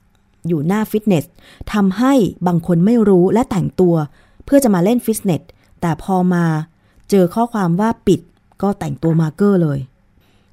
[0.46, 1.24] อยู่หน้าฟิตเนส
[1.72, 2.14] ทำให้
[2.46, 3.94] บางคนไม่รู้และแต่งตัว
[4.44, 5.42] เพื่อจะมาเล่นฟิตเนส
[5.80, 6.44] แต่พอมา
[7.10, 8.20] เจอข้อความว่าปิด
[8.62, 9.80] ก็แต่งตัวมาเกอร์เลย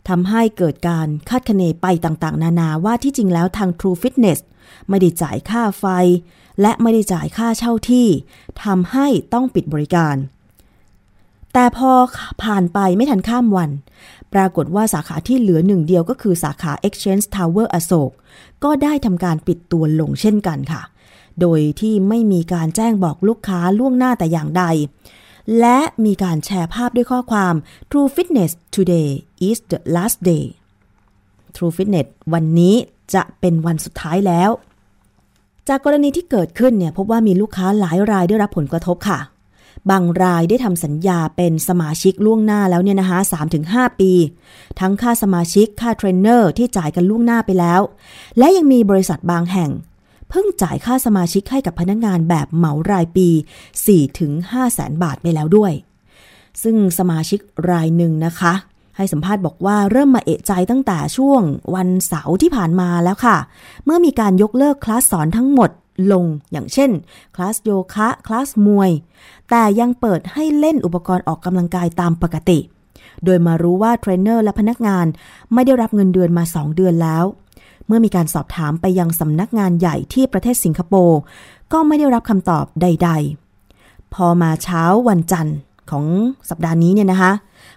[0.09, 4.39] ทำให้เกิดการคาดคะเนไปต่างๆ นานาว่าที่จริงแล้วทาง True Fitness
[4.89, 5.85] ไม่ได้จ่ายค่าไฟ
[6.61, 8.07] และไม่ได้จ่ายค่าเช่าที่
[8.63, 10.15] ทำให้ต้องปิดบริการ
[11.53, 11.91] แต่พอ
[12.43, 13.69] ผ่านไปไม่ทันข้ามวัน
[14.33, 18.11] ปรากฏว่าสาขาที่เหลือหนึ่งเดียวก็คือสาขา Exchange Tower อโศก
[18.63, 20.81] ก็ได้ทำการปิดตัวลงเช่นกันค่ะ
[21.41, 24.63] โดยที่ไม่มีการแจ้งบอกลูกค้าล่วงหน้าแต่อย่างใด
[25.59, 27.53] และมีการแชร์ภาพด้วยข้อความ
[27.89, 29.09] True Fitness today
[29.47, 30.45] is the last day
[31.55, 32.75] True Fitness วันนี้
[33.13, 34.51] จะเป็นวันสุดท้ายแล้ว
[35.67, 39.19] จากกรณีที่เกิดขึ้นเนี่ยพบว่ามีลูกค้าหลายรายได้รับผลกระทบค่ะ
[39.89, 43.19] บางรายได้ทำสัญญาเป็นสมาชิกล่วงหน้าแล้วเนี่ยนะคะ
[43.59, 44.11] 3-5ปี
[44.79, 47.81] ทั้งค่าสมาชิกค่าเทรนเนอร์ที่จ่ายกันล่วงหน้าไปแล้ว
[48.37, 49.71] และยังมีบริษัทบางแห่ง
[50.29, 53.27] เพิ่งจ่ายค่าสมาชิกให้กับพนักงานแบบเหมารายปี
[54.01, 55.73] 4-5แสนบาทไปแล้วด้วย
[56.63, 57.39] ซึ่งสมาชิก
[57.69, 58.53] รายหนึ่งนะคะ
[58.97, 61.41] ให้สัมภาษณ์บอกว่าเริ่มมาเอะใจตั้งแต่ช่วง
[61.75, 63.37] วันเสาร์ที่ผ่านมาแล้วค่ะ
[63.85, 65.69] เมื่อมีการยกเลิกคลาสสอนทั้งหมด
[66.13, 66.91] ลงอย่างเช่น
[67.35, 68.91] คลาสโยคะ คลาสมวย
[69.49, 72.59] แต่ยังเปิดให้เล่นอุปกรณ์ออกกำลังกายตามปกติ
[73.25, 75.05] โดยมารู้ว่าเทรนเนอร์และพนักงาน
[75.53, 77.25] ไม่ได้รับเงินเดือนมา 2 เดือนแล้ว
[77.87, 81.19] เมื่อมีการสอบถามไปยังสำนักงานใหญ่ที่ประเทศสิงคโปร์
[81.73, 83.09] ก็ไม่ได้รับคำตอบใด
[83.61, 85.57] ๆ พอมาเช้าวันจันทร์
[85.91, 86.05] ของ
[86.49, 87.31] สัปดาห์นี้เนี่ยนะคะ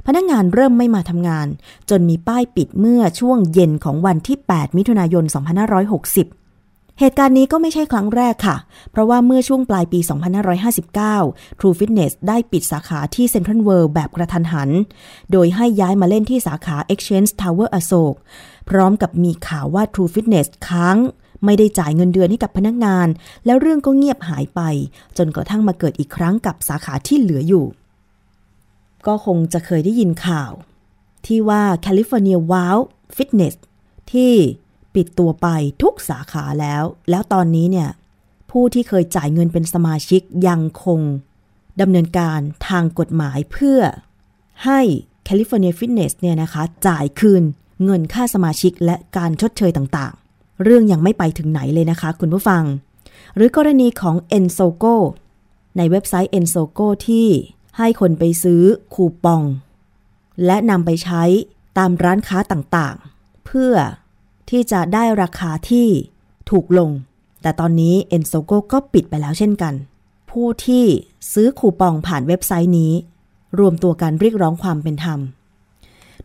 [0.07, 1.47] พนักงานเริ่มไม่มาทำงาน
[1.91, 5.25] จนมีป้ายปิดเมื่อช่วงเย็นของวันที่ 8 มิถุนายน
[6.05, 6.44] 2560
[7.01, 8.57] เหตุการณ์นี้ก็ไม่ใช่ครั้งแรกค่ะ
[8.91, 10.01] เพราะว่าเมื่อช่วงปลายปี
[10.81, 14.71] 2559 True Fitness ได้ปิดสาขาที่ Central World แบบกระทันหัน
[15.33, 18.15] โดยให้ย้ายมาเล่นที่สาขา Exchange Tower อโศก
[18.69, 20.97] พร้อมกับมีข่าวว่า True Fitness ค้าง
[21.45, 23.09] ไม่ได้จ่ายเงินเดือนให้กับพนักงาน
[23.47, 24.61] แล้วเรื่องก็เงียบหายไป
[25.19, 27.67] จนกระทั่งมาเกิดอีกครั้งกับสาขาที่เหลืออยู่
[29.07, 30.53] ก็คงจะเคยได้ยินข่าว
[31.27, 32.79] ที่ว่า California Wow
[33.17, 33.55] Fitness
[34.13, 34.33] ที่
[34.95, 35.49] ปิดตัวไป
[35.83, 37.91] ทุกสาขาแล้ว แล้วตอนนี้เนี่ย
[38.51, 41.01] ผู้ที่เคยจ่ายเงินเป็นสมาชิกยังคง
[41.81, 43.81] ดำเนินการทางกฎหมายเพื่อ
[44.65, 44.81] ให้
[45.27, 47.43] California Fitness เนี่ยนะคะ จ่ายคืน
[47.85, 52.65] เงินค่าสมาชิกและการชดเชยต่างๆ เรื่องยังไม่ไปถึงไหนเลยนะคะ คุณผู้ฟัง
[53.37, 54.95] หรือกรณีของ e n s o g o
[55.77, 57.29] ในเว็บไซต์ e n s o g o ที่
[57.79, 58.63] ให้คนไปซื้อ
[58.95, 59.43] คูปอง
[60.45, 61.23] และนำไปใช้
[61.79, 63.75] ตามร้านค้าต่างๆ เพื่อ
[64.51, 65.89] ที่จะได้ราคาที่
[66.51, 66.91] ถูกลง
[67.43, 69.75] แต่ตอนนี้ e n s o g o ก็ปิดไปแล้วเช่นกัน
[70.31, 70.85] ผู้ที่
[71.33, 72.93] ซื้อคูปองผ่านเว็บไซต์นี้
[73.59, 75.21] รวมตัวกันเรียกร้องความเป็นธรรม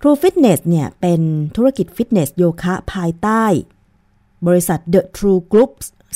[0.01, 1.21] True Fitness เนี่ย เป็น
[1.55, 3.43] ธุรกิจฟิตเนสโยคะภายใต้
[4.47, 5.71] บริษัท The True Group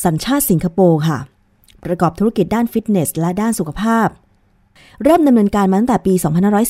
[0.06, 1.20] สัญชาติสิงคโปร์ค่ะ
[1.86, 4.08] ประกอบธุรกิจด้านฟิตเนสและด้านสุขภาพ
[5.04, 6.14] เริ่มดำเนินการมาตั้งแต่ปี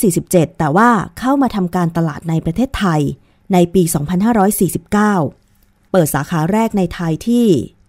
[0.01, 3.01] 2547 แต่ว่าเข้ามาทำการตลาดในประเทศไทย
[3.53, 3.83] ในปี
[4.67, 7.45] 2549 เปิดสาขาแรกในไทยที่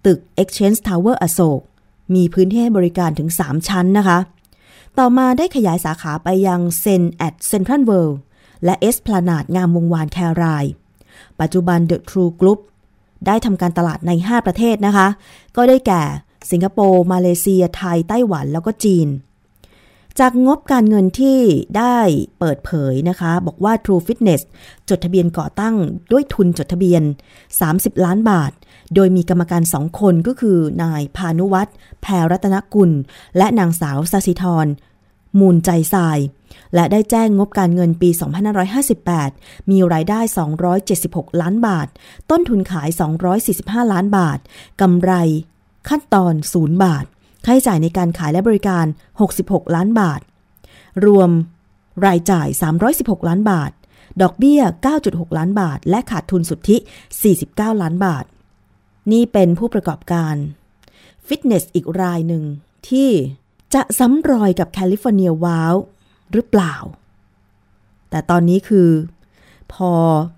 [0.06, 1.60] ตึก Exchange Tower อโศก
[2.14, 4.18] มีพื้นที่ให้บริการถึง 3 ชั้นนะคะ
[4.98, 8.18] ต่อมาได้ขยายสาขาไปยัง Zen at CentralWorld
[8.64, 10.64] และเอสพลานาดงามวงวานแคราย
[11.40, 12.60] ปัจจุบัน The True Group
[13.26, 15.08] ได้ทำการตลาดใน 5 ประเทศนะคะ
[15.56, 16.02] ก็ได้แก่
[16.50, 19.08] สิงคโปร์ มาเลเซีย ไทย ไต้หวัน แล้วก็จีน
[20.20, 21.40] จากงบการเงินที่
[21.78, 21.98] ได้
[22.38, 24.42] เปิดเผยนะคะ บอกว่า True Fitness
[24.88, 25.76] จดทะเบียนก่อตั้ง
[26.12, 27.02] ด้วยทุนจดทะเบียน
[27.54, 28.52] 30 ล้านบาท
[28.94, 31.70] โดยมีกรรมการสองคนก็คือนายพานุวัตร
[32.02, 32.90] แพรรัตนกุล
[33.38, 34.66] และนางสาวสสิธร
[35.40, 36.18] มูลใจทราย
[36.74, 38.10] และได้แจ้งงบการเงินปี
[38.90, 40.20] 2558 มีรายได้
[40.80, 41.88] 276 ล้านบาท
[42.30, 42.88] ต้นทุนขาย
[43.40, 44.38] 245 ล้านบาท
[44.80, 45.12] กำไร
[45.88, 47.04] ขั้นต้น 0 บาท
[47.44, 48.86] ค่าใช้จ่ายในการขายและบริการ
[49.30, 50.20] 66 ล้านบาท
[51.06, 51.30] รวม
[52.06, 52.48] รายจ่าย
[52.88, 53.70] 316 ล้านบาท
[54.22, 54.60] ดอกเบี้ย
[55.00, 56.76] 9.6 ล้านบาท และขาดทุนสุทธิ
[57.30, 58.24] 49 ล้านบาท
[59.12, 60.34] นี่เป็นผู้ประกอบการ
[61.26, 62.44] ฟิตเนสอีกรายหนึ่ง
[62.88, 63.10] ที่
[63.74, 65.74] จะซ้ำรอยกับ California Wow
[66.32, 66.74] หรือเปล่า
[68.10, 68.88] แต่ตอนนี้คือ
[69.72, 69.92] พอ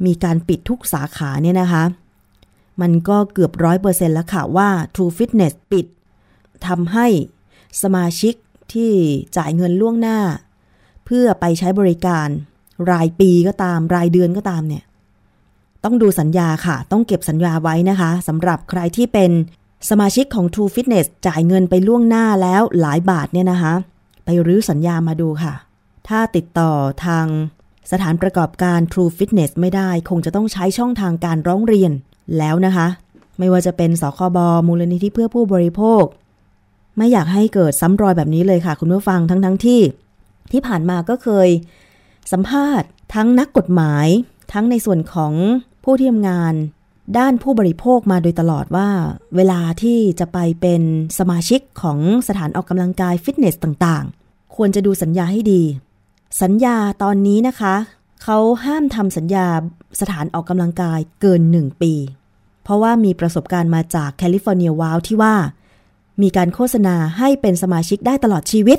[0.06, 1.84] มีการปิดทุกสาขาเนี่ยนะคะ
[2.80, 5.86] มันก็เกือบร้อยเปอร์เซ็นต์แล้วค่ะว่า True Fitness ปิด
[6.66, 7.06] ทำให้
[7.82, 8.34] สมาชิก
[8.72, 8.92] ที่
[9.36, 10.18] จ่ายเงินล่วงหน้า
[11.04, 12.28] เพื่อไปใช้บริการ
[12.92, 14.84] รายปีก็ตาม รายเดือนก็ตามเนี่ย
[15.84, 19.30] ต้องดูสัญญาค่ะ ต้องเก็บสัญญาไว้นะคะสำหรับใครที่เป็น
[19.90, 23.72] สมาชิกของ True Fitness จ่ายเงินไปล่วงหน้าแล้วหลายบาทเนี่ยนะคะ
[24.24, 25.54] ไปรื้อสัญญามาดูค่ะ
[26.08, 26.72] ถ้าติดต่อ
[27.06, 27.26] ทาง
[27.92, 31.92] สถานประกอบการ True Fitness ไม่ได้ คงจะต้องใช้ช่องทางการร้องเรียน
[32.38, 32.86] แล้วนะคะ
[33.38, 36.04] ไม่ว่าจะเป็นสคบมูลนิธิเพื่อผู้บริโภค
[36.96, 39.80] ไม่อยากให้เกิดซ้ำรอยแบบนี้เลยค่ะ คุณผู้ฟังทั้งทั้งที่
[40.52, 41.48] ที่ผ่านมาก็เคย
[42.32, 44.06] สัมภาษณ์ ทั้งนักกฎหมาย
[44.52, 45.32] ทั้งในส่วนของ
[45.84, 46.54] ผู้ที่ทำงาน
[47.18, 48.88] ด้านผู้บริโภคมาโดยตลอดว่า
[49.36, 50.82] เวลาที่จะไปเป็น
[51.18, 55.62] สมาชิกของสถานออกกำลังกายฟิตเนสต่างๆ ควรจะดูสัญญาให้ดี
[56.42, 57.74] สัญญาตอนนี้นะคะ
[58.22, 59.46] เขาห้ามทำสัญญา
[60.00, 61.92] สถานออกกำลังกายเกิน 1 ปี
[62.64, 65.34] เพราะว่ามีประสบการณ์มาจากแคลิฟอร์เนียวาวที่ว่า
[66.22, 68.78] มีการโฆษณาให้เป็นสมาชิกได้ตลอดชีวิต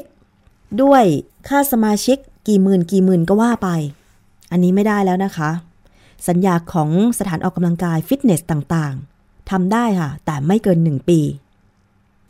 [0.81, 1.03] ด้วย
[1.47, 3.69] ค่าสมาชิกกี่หมื่นกี่หมื่นก็ว่าไป
[4.51, 5.51] อันนี้ไม่ได้แล้วนะคะ
[6.27, 11.19] สัญญาของสถานออกกำลังกายฟิตเนสต่างๆทำได้ค่ะ แต่ไม่เกิน 1 ปี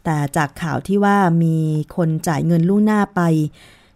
[0.04, 1.56] แต่จากข่าวที่ว่ามี
[1.96, 3.22] คนจ่ายเงินล่วงหน้าไป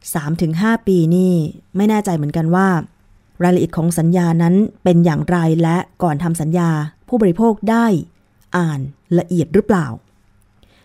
[0.07, 1.33] 3-5 ปีนี่
[1.75, 2.67] ไม่แน่ใจเหมือนกันว่า
[3.43, 6.69] รายละเอียดของสัญญานั้นเป็นอย่างไรและก่อนทำสัญญา
[7.07, 7.85] ผู้บริโภคได้
[8.57, 8.79] อ่าน
[9.19, 9.87] ละเอียดหรือเปล่า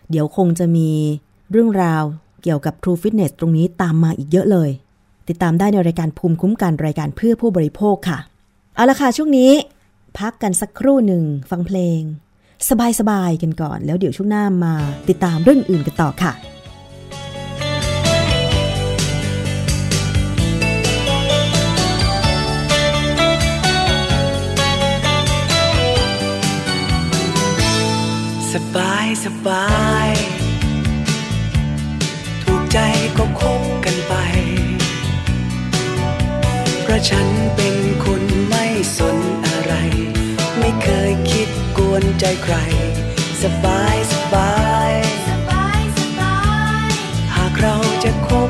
[0.09, 0.89] เดี๋ยวคงจะมี
[1.51, 2.03] เรื่องราว
[2.43, 4.69] เกี่ยวกับ True Fitness ตรงนี้ตามมาอีกเยอะเลย
[5.27, 8.19] ติดตามได้ในรายการภูมิคุ้มกันรายการเพื่อผู้บริโภคค่ะ
[8.75, 9.51] เอาละค่ะช่วงนี้
[10.17, 12.01] พักกันสักครู่หนึ่งฟังเพลง
[12.99, 14.73] สบายๆกันก่อน แล้วเดี๋ยวช่วงหน้ามา
[15.09, 16.31] ติดตามเรื่องอื่นกันต่อค่ะ
[28.57, 29.65] สบายสบา
[30.07, 30.09] ย
[32.43, 32.77] ถูกใจ
[33.17, 34.13] ก็คบกันไป
[36.81, 38.65] เพราะฉันเป็นคนไม่
[38.97, 39.17] สน
[39.47, 39.73] อะไร
[40.59, 42.55] ไม่เคยคิดกวนใจใคร
[43.41, 44.53] สบายสบา
[44.89, 44.91] ย
[47.35, 48.49] หากเราจะคบ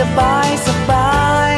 [0.00, 1.16] สบายสบา
[1.50, 1.52] ย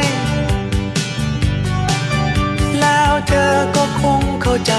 [2.79, 4.73] แล้วเธอก็คงเข้าใจ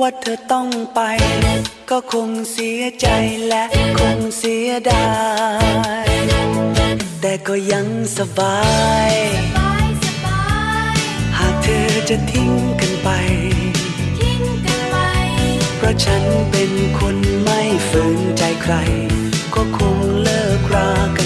[0.00, 1.00] ว่าเธอต้องไป
[1.90, 3.08] ก็คงเสียใจ
[3.48, 3.64] และ
[3.98, 5.08] คงเสียดา
[6.06, 6.08] ย
[7.20, 7.86] แต่ก็ยัง
[8.18, 8.60] สบา
[9.10, 9.12] ย
[11.38, 13.08] หากเธอจะทิ้งกันไป
[15.76, 18.74] เพราะฉันเป็นคนไม่ฝืนใจใคร
[19.54, 21.22] ก็คงเลิกรากั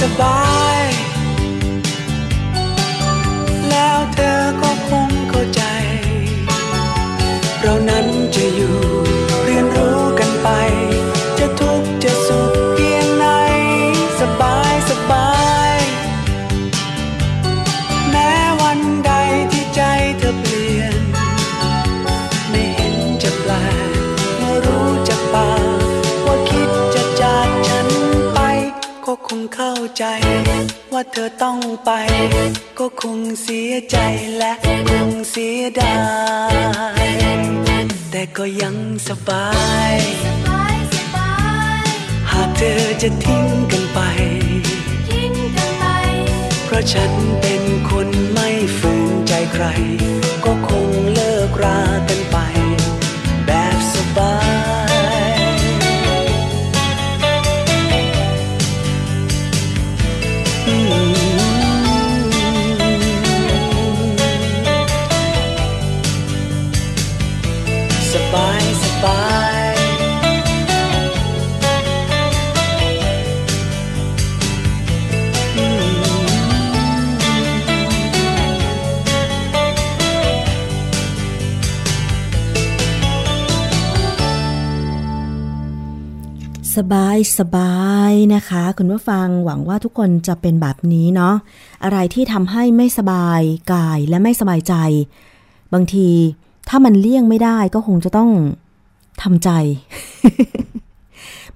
[0.00, 0.41] สบาย
[31.14, 31.90] เธอต้องไป
[32.78, 33.96] ก็คงเสียใจ
[34.38, 34.52] และ
[34.90, 35.98] คงเสียดา
[37.04, 37.06] ย
[38.10, 38.76] แต่ก็ยัง
[39.08, 39.48] สบา
[39.94, 39.96] ย
[42.32, 44.00] หากเธอจะทิ้งกันไป
[46.64, 48.48] เพราะฉันเป็นคนไม่
[48.78, 49.64] ฝืนใจใคร
[50.44, 50.70] ก็ค
[86.76, 87.74] สบายสบา
[88.10, 91.34] ยนะคะ คุณผู้ฟังหวังว่าทุกคนจะเป็นแบบนี้เนาะ
[91.84, 93.40] อะไรที่ทำให้ไม่สบาย
[93.72, 94.74] กายและไม่สบายใจ
[95.74, 96.08] บางที
[96.68, 98.30] ถ้ามันเลี่ยงไม่ได้ก็คงจะต้อง
[99.22, 99.50] ทำใจ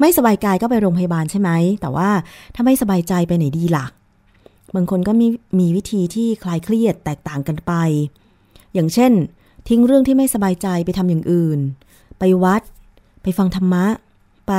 [0.00, 1.50] ไม่สบายกายก็ไปโรงพยาบาลใช่ไหม
[1.80, 2.10] แต่ว่า
[2.54, 3.86] ถ้าไม่สบายใจไปไหนดีล่ะ
[4.74, 5.26] บางคนก็มี
[5.58, 7.72] มีวิธีที่คลายเครียดแตกต่างกันไป
[8.74, 9.12] อย่างเช่น
[9.68, 11.58] ทิ้งเรื่องที่ไม่สบายใจไปทำอย่างอื่น
[12.18, 12.62] ไปวัด
[13.22, 13.84] ไปฟังธรรมะ
[14.46, 14.52] ไป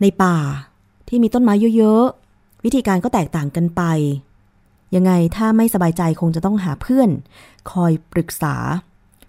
[0.00, 0.36] ในป่า
[1.08, 3.82] ที่มีต้นไม้เยอะๆ วิธีการก็แตกต่างกันไป
[4.94, 7.10] ยังไงถ้าไม่สบายใจคงจะต้องหาเพื่อน
[7.70, 8.54] คอยปรึกษา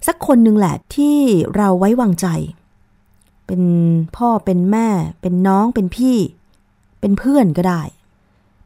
[0.07, 1.17] สักคนหนึ่งแหละที่
[1.55, 2.27] เราไว้วางใจ
[3.47, 3.61] เป็น
[4.17, 4.88] พ่อเป็นแม่
[5.21, 6.17] เป็นน้องเป็นพี่
[6.99, 7.81] เป็นเพื่อนก็ได้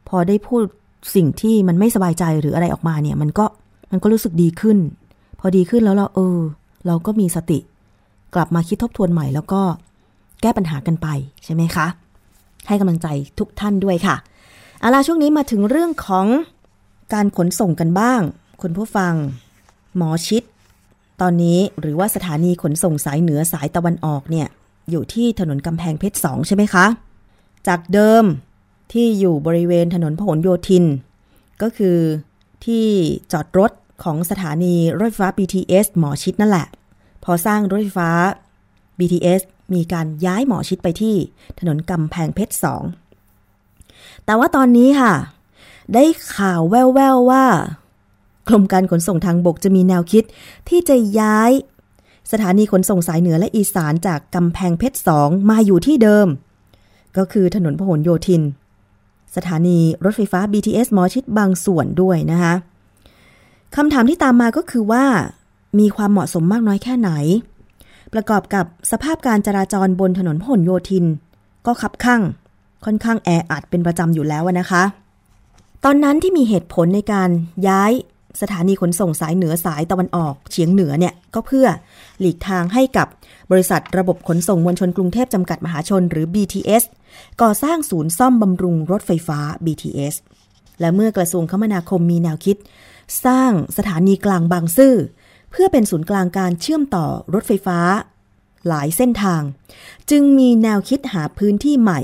[0.08, 0.62] พอได้พูด
[1.14, 3.46] สิ่งที่มันไม่สบายใจหรืออะไรออกมาเนี่ย มันก็
[3.90, 4.78] มันก็รู้สึกดีขึ้น
[5.40, 6.38] พอดีขึ้นแล้วเราเออ
[6.86, 7.58] เราก็มีสติ
[8.34, 9.62] กลับมาคิดทบทวนใหม่แล้วก็
[10.42, 11.08] แก้ปัญหากันไป
[11.44, 11.86] ใช่ไหมคะ
[12.68, 13.06] ให้กำลังใจ
[13.38, 14.16] ทุกท่านด้วยค่ะ
[14.80, 16.26] เอาล่ะช่วงนี้มาถึงเรื่องของ
[17.14, 18.20] การขนส่งกันบ้าง
[18.62, 19.14] คุณผู้ฟัง
[19.96, 20.42] หมอชิด
[21.20, 24.46] ตอนนี้หรือว่าสถานีขนส่งสายเหนือสายตะวันออกเนี่ย
[24.90, 26.86] อยู่ที่ถนนกำแพงเพชรสองใช่ไหมคะ
[27.68, 28.24] จากเดิม
[28.92, 30.84] ที่อยู่บริเวณถนนพหลโยธิน
[31.62, 31.98] ก็คือ
[32.64, 32.86] ที่
[33.32, 33.72] จอดรถ
[34.04, 36.66] ของสถานีรถไฟฟ้า BTS หมอชิดนั่นแหละ
[37.24, 38.10] พอสร้างรถไฟฟ้า
[38.98, 39.40] BTS
[39.74, 41.16] มีการย้ายหมอชิดไปที่
[41.58, 42.54] ถนนกำแพงเพชร
[43.38, 45.14] 2แต่ว่าตอนนี้ค่ะ
[45.94, 46.04] ได้
[46.34, 47.44] ข่าวแว่วๆว่า
[48.48, 50.24] กรมการขนส่งทางบกจะมีแนวคิด
[50.68, 51.50] ที่จะย้าย
[52.32, 56.26] สถานีขนส่งสายเหนือและอีสานจากกำแพงเพชร2มาอยู่ที่เดิม
[57.16, 58.42] ก็คือถนนพหลโยธิน
[59.36, 62.54] สถานีรถไฟฟ้า BTS หมอชิดบางส่วนด้วยนะคะ
[63.76, 65.04] คำถามที่ตามมาก็คือว่า
[65.78, 67.10] มีความเหมาะสมมากน้อยแค่ไหน
[68.12, 71.04] ประกอบกับสภาพการจราจรบนถนนพหลโยธิน
[71.66, 72.22] ก็คับข้าง
[72.84, 74.82] ค่อนข้างแออัดเป็นประจำอยู่แล้วนะคะ
[75.84, 77.30] ตอนนั้นที่มีเหตุผลในการ
[77.68, 77.92] ย้าย
[78.42, 81.66] สถานีขนส่งสายเหนือสายตะวันออกเฉียงเหนือเนี่ยก็เพื่อ
[82.20, 83.06] หลีกทางให้กับ
[83.50, 86.84] บริษัทระบบขนส่งมวลชนกรุงเทพจำกัดมหาชนหรือ BTS
[87.42, 90.14] ก่อสร้างศูนย์ซ่อมบำรุงรถไฟฟ้า BTS
[90.80, 92.56] และเมื่อกระทรวงคมนาคมมีแนวคิด
[93.26, 94.94] สร้างสถานีกลางบางซื่อ
[95.52, 97.78] เพื่อเป็นศูนย์กลางการเชื่อมต่อรถไฟฟ้า
[98.68, 99.42] หลายเส้นทาง
[100.10, 102.00] จึงมีแนวคิดหาพื้นที่ใหม่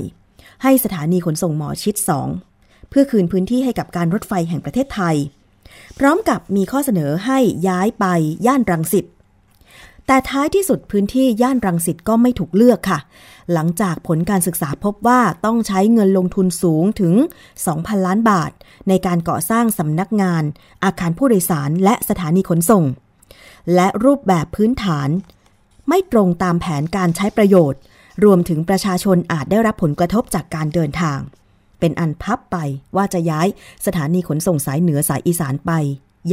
[0.63, 1.95] ให้สถานีขนส่งหมอชิด
[2.43, 5.15] 2 เพื่อคืนพื้นที่ให้กับการรถไฟแห่งประเทศไทย
[5.97, 8.05] พร้อมกับมีข้อเสนอให้ย้ายไป
[8.45, 9.05] ย่านรังสิต
[10.07, 12.99] แต่ท้ายที่สุดพื้นที่ย่านรังสิตก็ไม่ถูกเลือกค่ะ
[13.53, 17.13] หลังจากผลการศึกษาพบว่าต้องใช้เงินลงทุนสูงถึง
[17.61, 18.51] 2,000 ล้านบาท
[18.89, 20.43] ในการก่อสร้างสำนักงาน
[20.83, 22.85] อาคารผู้โดยสารและสถานีขนส่ง
[23.75, 25.09] และรูปแบบพื้นฐาน
[25.87, 27.79] ไม่ตรงตามแผนการใช้ประโยชน์
[28.23, 31.19] รวมถึงประชาชนอาจได้รับผลกระทบจากการเดินทาง
[31.79, 32.57] เป็นอันพับไป
[32.95, 33.47] ว่าจะย้าย
[33.85, 35.71] สถานีขนส่งสายเหนือสายอีสานไป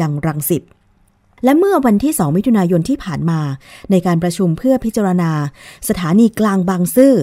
[0.01, 0.62] ยังรังสิต
[1.45, 3.41] และเมื่อวันที่ 2 มิถุนายนที่ผ่านมา
[3.91, 5.33] ในการประชุมเพื่อพิจารณา
[5.89, 7.14] สถานีกลางบางซื่อ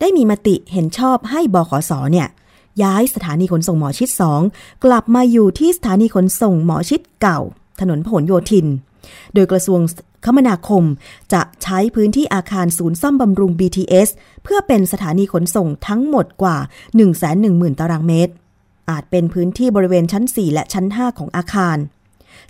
[0.00, 2.28] ได้มีมติเห็นชอบให้บขสเนี่ย
[2.82, 4.10] ย้ายสถานีขนส่งหมอชิด
[4.46, 7.40] 2 กลับมาอยู่ที่สถานีขนส่งหมอชิดเก่า
[7.80, 8.66] ถนนพหลโยธิน
[9.34, 9.80] โดยกระทรวง
[10.24, 10.84] คมนาคม
[11.32, 14.08] จะใช้พื้นที่อาคารศูนย์ซ่อมบำรุง BTS
[14.44, 16.56] เพื่อเป็นสถานีขนส่งทั้งหมดกว่า
[17.18, 18.32] 110,000 ตารางเมตร
[18.90, 21.76] อาจเป็นพื้นที่บริเวณชั้น 4 และชั้น 5 ของอาคาร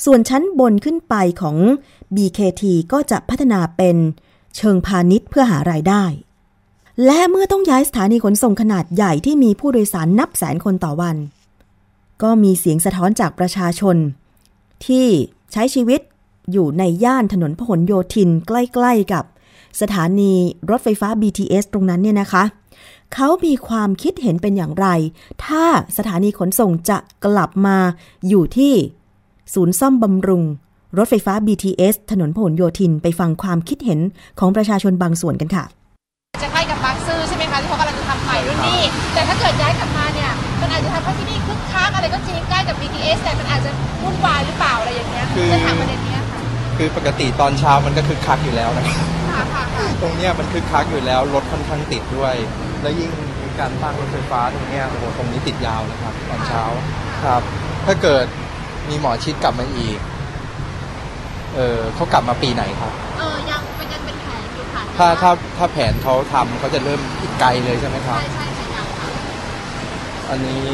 [0.04, 1.56] ส่วนชั้นบนขึ้นไปของ
[2.16, 3.96] BKT ก็จะพัฒนาเป็น
[4.56, 6.04] เชิงพาณิชย์เพื่อหารายได้
[7.04, 11.16] และเมื่อต้องย้ายสถานีขนส่งขนาดใหญ่ที่มีผู้โดยสารนับแสนคนต่อวัน
[12.22, 13.96] ก็มีเสียงสะท้อนจากประชาชน
[14.86, 15.06] ที่
[15.52, 16.00] ใช้ชีวิต
[16.52, 19.24] อยู่ในย่านถนนพหลโยธินใกล้ ๆ กับ
[19.80, 20.32] สถานี
[20.70, 22.44] รถไฟฟ้า BTS ตรงนั้นเนี่ยนะคะ
[23.14, 24.86] เขามีความคิดเห็นเป็นอย่างไร
[25.44, 25.64] ถ้า
[25.98, 27.76] สถานีขนส่งจะกลับมา
[28.28, 28.74] อยู่ที่
[29.54, 30.42] ศูนย์ซ่อมบำรุง
[30.98, 34.00] รถไฟฟ้า BTS ถนนพหลโยธินไปฟังความคิดเห็น
[34.38, 35.64] ของประชาชนบางส่วนกันค่ะ
[36.42, 38.80] จะใกล้กับบางซื่อใช่ไหมคะที่เขากำลังจะทำใหม่รุ่นนี้
[39.12, 40.30] แต่ถ้าเกิดย้ายกลับมาเนี่ย
[40.60, 43.70] มันอาจจะทำให้ที่นี่คึกคักอะไรก็จริงใกล้กับ BTS แต่มันอาจจะ
[44.02, 46.03] วุ่นวายหรือเปล่าอะไรอย่างเงี้ยคือจะถามประเด็นเนี้ย
[46.74, 52.34] ค่ะคือปกติตอนเช้ามันก็คึกคักอยู่แล้วนะครับค่ะค่ะค่ะตรงเนี้ยมันคึกคักอยู่แล้วรถค่อนข้างติดด้วย
[52.82, 53.10] แล้วยิ่ง
[53.42, 56.62] มีการสร้างรถไฟฟ้าตรงเนี้ยโอ้โหตรงนี้ติดยาวนะครับตอนเช้า
[57.24, 57.42] ครับ
[57.86, 58.26] ถ้าเกิด
[58.88, 59.98] มีหมอชิดกลับมาอีก
[61.54, 69.08] เออเขากลับมาปีไหนครับ เออยังเป็นยังเป็นแผนอยู่ค่ะถ้าถ้าถ้าแผนเขาทำเขาจะเริ่มอีกไกลเลยใช่ไหมครับ ใช่ใช่ใช่ยังค่ะ
[70.30, 70.72] อันนี้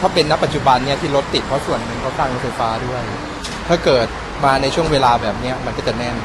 [0.00, 3.02] ถ้าเป็นณปัจจุบันเนี่ยที่รถติดเพราะส่วนหนึ่งเขาสร้างรถไฟฟ้าด้วย
[3.68, 4.06] ถ้าเกิด
[4.44, 6.16] มาในช่วงเวลาแบบเนี้ยมันก็จะแน่น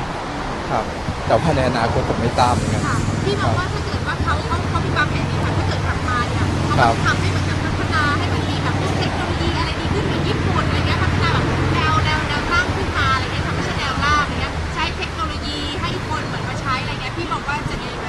[0.71, 0.83] ครับ
[1.27, 11.45] แต่ว่าในอนาคตผมไม่ทราบเหมือนกันค่ะพี่มองว่าถ้าเกิดว่าเขาเขาเขามีวางแผนนี้ค่ะถ้าเกิดกลับมาเนี่ยเขาครับทำให้เหมือนกับพัฒนาให้มันมีแบบพวกเทคโนโลยีอะไรดีขึ้นเหมือนญี่ปุ่นอะไรเงี้ยพัฒนาแบบ
[11.75, 18.07] แนวแนวแนวตั้งขึ้นมาอะไรเงี้ยทำไม่ใช่แนวราบอะไรเงี้ยใช้เทคโนโลยีให้คนเหมือนมาใช้อะไรเงี้ยพี่มองว่าจะดีไหม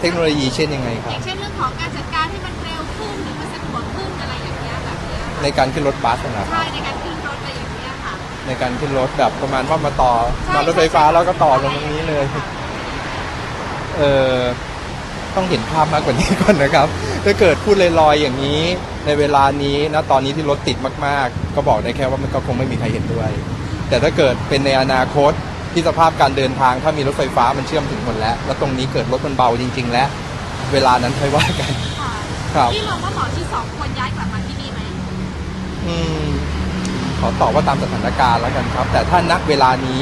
[0.00, 7.13] เทคโนโลยีเช่นยังไงคอรับ ย่างเช่นเรื่องของการจัดการให้มันเร็วขึ้นหรือมันสะดวกขึ้นอะไรอย่างเงี้ยแบบเนี้ยในการขึ้นรถบัสนะครับ ใช่ในการขึ้น
[8.46, 10.12] ในการขึ้นรถแบบประมาณว่ามาต่อ
[10.44, 12.44] ใช่มารถไฟฟ้าใช่ แล้วก็ต่อลงตรงนี้เลยค่ะ
[13.98, 14.02] เอ
[14.36, 14.38] อ
[15.36, 16.86] ต้องเห็นภาพมากกว่านี้ก่อนนะครับ
[17.24, 18.60] ถ้าเกิดพูดลอยๆอย่างนี้
[19.06, 20.76] ในเวลานี้นะตอนนี้ที่รถติด
[21.06, 23.30] มากๆ ก็บอกได้แค่ว่ามันก็คงไม่มีใครเห็นด้วย
[23.88, 25.32] แต่ถ้าเกิดเป็นในอนาคต
[25.72, 30.08] ที่สภาพการเดินทางถ้ามีรถไฟฟ้ามันเชื่อมถึงหมดแล้ว แล้วตรงนี้เกิดรถมันเบาจริง ๆ แล้ว
[30.72, 32.12] เวลานั้นค่อยว่ากัน ค่ะ
[32.54, 34.80] ครับ พี่มองว่าหมอที่สองควรย้ายกลับมาที่นี่ไหม
[35.86, 36.53] อืมข
[37.26, 40.00] อตอบว่าตามสถานการณ์แล้วกันครับ แต่ถ้านักเวลานี้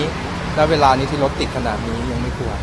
[0.59, 2.59] ณเวลานี้ที่รถติดขนาดนี้ยังไม่ควร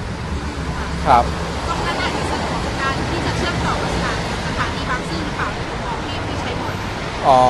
[1.07, 1.24] ครับ
[1.68, 6.74] ตรงนั้นอาจจะสะดวกกับการที่จะเชื่อมต่อกับสถานีสถานีบางซื่อหรือเปล่าในมุมมองที่ที่ใช้หมด
[7.28, 7.41] อ๋อ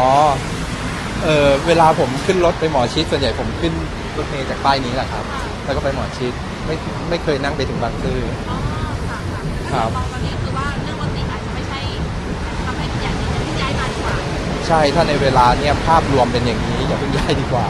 [1.24, 3.74] เออเวลาผมขึ้นรถไปหมอชิดส่วนใหญ่ผมขึ้น
[4.18, 5.24] รถเมล์จากป้ายนี้แหละครับ
[5.66, 6.34] แล้วก็ไปหมอชิด
[6.66, 6.76] ไม่
[7.10, 8.57] ไม่เคยนั่งไปถึงบางซื่ออ๋อ
[9.10, 9.41] ค่ะค่ะ
[9.72, 11.64] ครับมองตอนนี้คือว่าเรื่องรถติดอาจจะไม่
[14.70, 17.67] ใช่ถ้าในเวลาเนี่ยภาพรวมเป็นอย่างนี้อย่าเพิ่งย้ายดีกว่า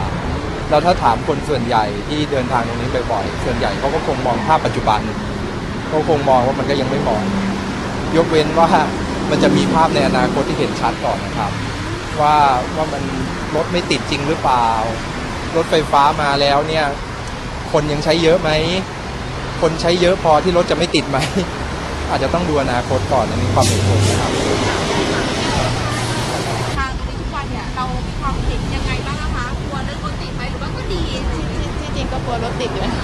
[0.68, 5.00] แล้วถ้าถามคนส่วนใหญ่ที่เดินทางตรงนี้บ่อยๆส่วนใหญ่เขาก็คงมองภาพปัจจุบัน
[5.88, 7.22] เขาคงมองว่ามันก็ยังไม่เหมาะ
[8.16, 8.68] ยกเว้นว่า
[9.30, 11.50] มันจะมีภาพในอนาคตที่เห็นชัดก่อนนะครับ
[12.20, 12.36] ว่า
[12.76, 13.02] ว่ามัน
[13.56, 14.68] รถไม่ติดจริงหรือเปล่า
[15.56, 16.86] รถไฟฟ้ามาแล้วเนี่ย
[17.72, 18.50] คนยังใช้เยอะไหม
[19.60, 21.18] คนใช้เยอะพอที่รถจะไม่ติดไหม
[22.08, 24.79] อาจจะต้องดูอนาคตก่อนอันนี้ความเห็นผมนะครับ
[32.20, 32.94] ก็กลัวรถติดอยู่นะ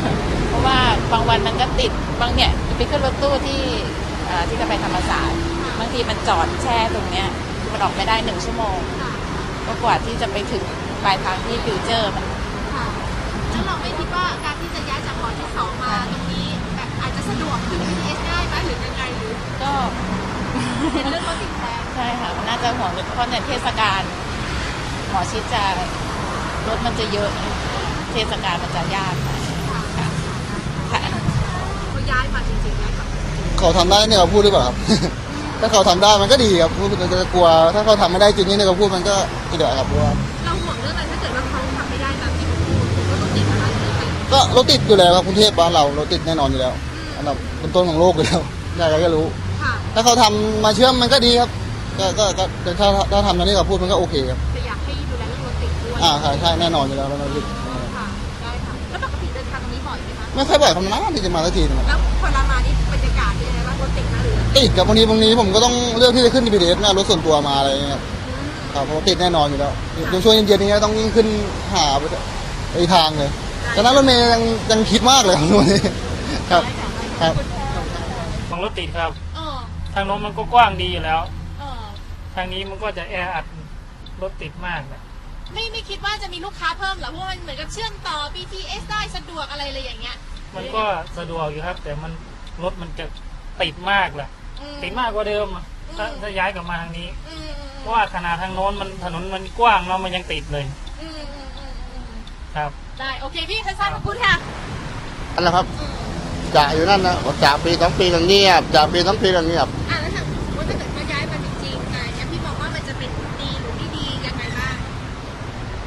[0.48, 0.78] เพราะว่า
[1.12, 1.90] บางวันมันก็ติด
[2.20, 3.60] บางเนี่ยไปขึ้นรถตู้ที่
[4.26, 5.38] เอ่อที่จะไปธรรมศาสตร์
[5.78, 7.26] บางทีมันจอดแช่ตรงเนี้ย
[7.60, 9.12] คือมันออกไม่ได้หนึ่งชั่วโมงค่ะ
[9.66, 10.64] ก็กว่าที่จะไปถึง
[11.04, 12.24] ปลายทางที่ฟิวเจอร์มัน
[12.74, 12.86] ค่ะ
[13.50, 19.72] แล้วเราไม่คิดว่าการที่จะย้ายจากหอที่สองมาตรงนี้แบบอาจจะสะดวกขึ้น BTS ง่ายไหมหรือยังไงหรือก็
[20.92, 24.02] เห็นเรื่องรถติดแพงใช่ค่ะมันน่าจะห่วงเพราะในเทศกาล
[25.10, 25.62] หมอชิดจะ
[26.68, 27.30] รถมันจะเยอะ
[28.16, 29.40] เทศกาลมันจะยากหน่อย
[29.70, 29.80] ค่ะ
[30.92, 31.00] ค่ะ
[31.90, 33.06] เขาย้ายมาจริงๆย้ายกลับ
[33.58, 34.76] เขาทำได้เนี่ยเขาพูดหรือเปล่าครับ
[35.60, 39.14] ถ้าเขาทำได้มันก็ดีครับพูดมันจะกลัว ถ้าเขาทำไม่ได้จริงนี่เนี่ยเขาพูดมันก็
[39.50, 40.12] อีเดียครับเพราะว่า
[40.44, 44.00] เราห่วงเรื่องอะไรถ้าเกิดว่าเขาทำไม่ได้ตามที่เขาพูดก็ต้องติดอะไรหรือไป
[44.32, 46.72] ก็รถติดอยู่แล้วครับกรุงเทพบ้านเรารถติดแน่นอนอยู่แล้ว
[47.16, 47.36] อันดับ
[47.74, 48.40] ต้นๆของโลกอยู่แล้ว
[48.76, 49.24] ใครๆก็รู้
[49.62, 51.50] ค่ะ ถ้าเขาทำมาเชื่อมมันก็ดีครับ
[51.98, 57.65] ก็ก็ก็แต่ถ้าถ้าทำตอนนี้เขาพูดมันก็โอเคครับ แต่อยากให้ดูแลเรื่องรถติดด้วย อ่าใช่ใช่แน่นอนอยู่แล้วรถติดค่ะ
[60.36, 68.00] ไหมคะไม่ค่อยบ่อยคำนั้นที่จะมาสักทีนึงครับแล้วพอเรามานี่บรรยากาศเป็นยังไงบ้างรถติดนะหรือติดกับบางทีบางทีผมก็ต้องเลือกที่จะขึ้น BTS นะรถส่วนตัวมาอะไรเงี้ย
[68.74, 69.72] ครับเพราะว่าติดแน่นอนอยู่แล้ว
[70.10, 71.26] โดยช่วงเย็นๆนี้ต้องยิ่งขึ้น
[71.72, 72.02] หาไป
[72.94, 73.30] ทางเลย
[73.70, 75.80] แต่นั้นรถเมย์ยังยังคิดมากเลยครับวันนี้
[76.50, 76.62] ครับ
[77.20, 77.34] ครับ
[78.50, 79.56] บางรถติดครับเออ
[79.94, 81.20] ทางโน้นมันก็กว้างดีอยู่แล้ว
[81.58, 81.82] เออ
[82.34, 83.44] ทางนี้มันก็จะแออัด
[84.22, 85.00] รถติดมากนะ
[85.52, 90.16] ไม่ไม่คิดว่าจะมีลูกค้าเพิ่มเหรอเพราะว่ามันเหมือนกับเชื่อมต่อ BTS ได้สะดวกอะไรเลยอย่างเงี้ย
[90.56, 90.84] มันก็
[91.18, 92.12] สะดวกอยู่ครับ แต่มัน
[92.62, 93.06] รถมันจะ
[93.60, 94.28] ติดมากแหละ
[94.60, 95.64] อืม ติดมากกว่าเดิมอะ
[95.98, 100.64] ถ้าถ้าย้ายกลับมาทางนี้อืมอืมเพราะว่าขนาดทางโน้นมันถนนมันกว้างเนาะมันยังติดเลย
[101.00, 102.20] อืมอืมอืมอืม
[102.56, 104.34] ครับ ได้โอเคพี่สั้นๆขอบคุณค่ะ
[105.34, 105.66] อันนั้นครับ
[106.56, 110.22] จะอยู่นั่นนะจะปีสองปีกันเงียบจะปีสองปีกันเงียบ อะแล้วถ้า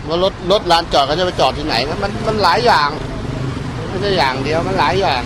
[0.10, 2.90] ว่ารถรถลานจอดเขาจะไปจอดที่ไหนมันมันมันหลายอย่าง
[3.90, 5.22] ไม่ใช่อย่างเดียวมันหลายอย่าง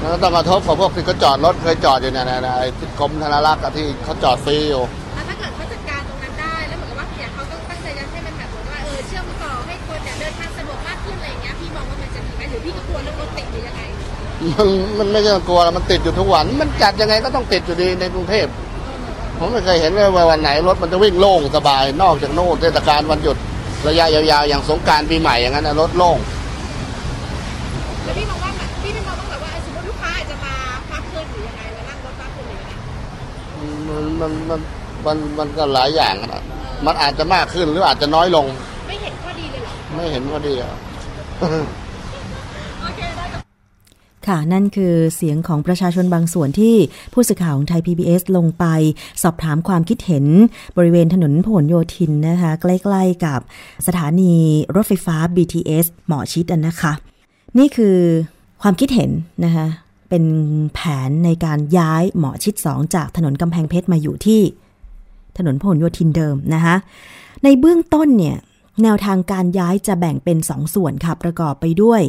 [0.00, 4.82] มันก็ต้องกระทบกับพวกที่เขาจอดรถเคยจอดอยู่เนี่ยนะนะไอ้ที่กรมธนารักษ์อะที่เขาจอดฟรีอยู่
[5.14, 13.82] แล้วถ้าเกิดเขาจัดการตรงนั้นได้ แล้วเหมือนกับว่าเนี่ยเขาต้องตั้งใจจะให้มันแบบเหมือนว่าเออเชื่อมต่อให้คนเนี่ยเดินทางสะดวกมากขึ้นอะไรอย่างเงี้ยพี่มองว่ามันจะดีไหมหรือพี่ก็กลัวเรื่องรถติดหรือยังไง
[14.58, 18.46] มันมันไม่ใช่กลัวแล้วมันติดอยู่ทุกวัน มันจัดยังไงก็ต้องติดอยู่ดีในกรุงเทพ
[19.38, 23.36] ผมไม่เคยเห็นเลยว่าวันไหนรถมันจะวิ่งโล่งสบาย นอกจากโน่นเทศกาลวันหยุด
[23.88, 26.18] ระยะยาวๆอย่างสงกรารปีใหม่อย่างนั้นนะรถโล่ง
[28.04, 30.54] แล้วพี่มองว่าแบบพี่ไม่มองต้องแบบว่าสมมติลูกค้าอาจจะมา
[30.92, 32.72] มากขึ้นหรือยังไงมานั่งรถมากขึ้นหรือยังไง
[33.88, 34.60] มันมันมัน
[35.06, 36.42] มันมันก็หลายอย่างนะ
[36.86, 38.46] มันอาจจะมากขึ้นหรืออาจจะน้อยลง
[38.88, 40.72] ไม่เห็นข้อดีเลยเหรอไม่เห็นพอดีอะ
[42.82, 43.42] โอเคได้ครับ
[44.28, 46.74] ค่ะ นั่นคือเสียงของประชาชนบางส่วนที่
[47.12, 48.64] ผู้สื่อข่าวของไทย PBS ลงไป
[49.22, 50.24] สอบถามความคิดเห็น
[50.76, 53.40] บริเวณถนนพหลโยธินนะคะ ใกล้ๆกับ
[53.86, 54.34] สถานี
[54.74, 56.92] รถไฟฟ้า BTS หมอชิดนะคะ
[57.58, 57.96] นี่คือ
[58.62, 59.10] ความคิดเห็น
[59.44, 59.66] นะคะ
[60.08, 60.24] เป็น
[60.74, 64.40] แผนในการย้ายหมอชิด 2 จากถนนกำแพงเพชรมาอยู่ที่
[65.38, 66.76] ถนนพหลโยธินเดิมนะคะ
[67.44, 68.36] ในเบื้องต้นเนี่ย
[68.82, 72.02] แนวทางการย้ายจะแบ่งเป็น 2 ส่วนค่ะประกอบไปด้วย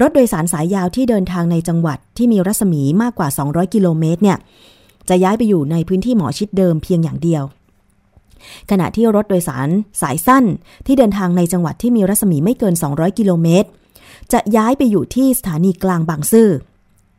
[0.00, 4.38] รถโดยสารสายยาวที่เดินทางในจังหวัดที่มีรัศมีมากกว่า 200 กิโลเมตรเนี่ย
[5.08, 7.42] จะย้ายไปอยู่ในพื้นที่หมอชิดเดิมเพียงอย่างเดียว
[8.70, 9.68] ขณะที่รถโดยสาร
[10.00, 10.44] สายสั้น
[10.86, 13.68] ที่เดินทางในจังหวัดที่มีรัศมีไม่เกิน 200 กิโลเมตร
[14.32, 16.48] จะย้ายไปอยู่ที่สถานีกลางบางซื่อ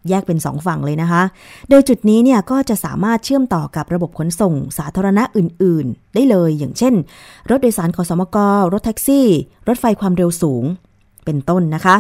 [0.09, 1.23] แยกเป็นสองฝั่งเลยนะคะ
[1.69, 6.93] โดยจุดนี้เนี่ยก็จะสามารถเชื่อมต่อกับระบบขนส่งสาธารณะอื่น ๆ ได้เลย อย่างเช่น
[7.49, 8.37] รถโดยสารขสมก
[8.73, 9.27] รถแท็กซี่
[9.67, 10.63] รถไฟความเร็วสูง
[11.25, 11.95] เป็นต้นนะคะ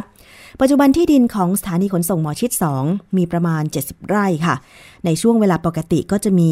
[0.61, 2.51] ปัจจุบันที่ดินของสถานีขนส่งหมอชิด
[2.83, 4.55] 2 มีประมาณ 70 ไร่ค่ะ
[5.05, 6.51] ในช่วงเวลาปกติก็จะมี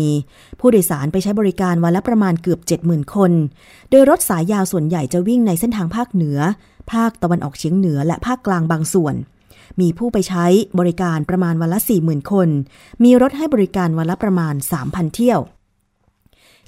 [0.59, 3.31] ผู้โดยสารไปใช้บริการวันละประมาณเกือบ 70,000 คน
[3.89, 6.39] โดยรถสายยาวส่วนใหญ่จะวิ่งในเส้นทางภาคเหนือ
[6.91, 9.15] ภาคตะวันออกเฉียงเหนือและภาคกลางบางส่วน
[9.81, 10.45] มีผู้ไปใช้
[10.79, 12.49] บริการประมาณวันละ 40,000 คน
[13.03, 14.53] มีรถให้บริการวันละประมาณ
[14.83, 15.39] 3,000 เที่ยว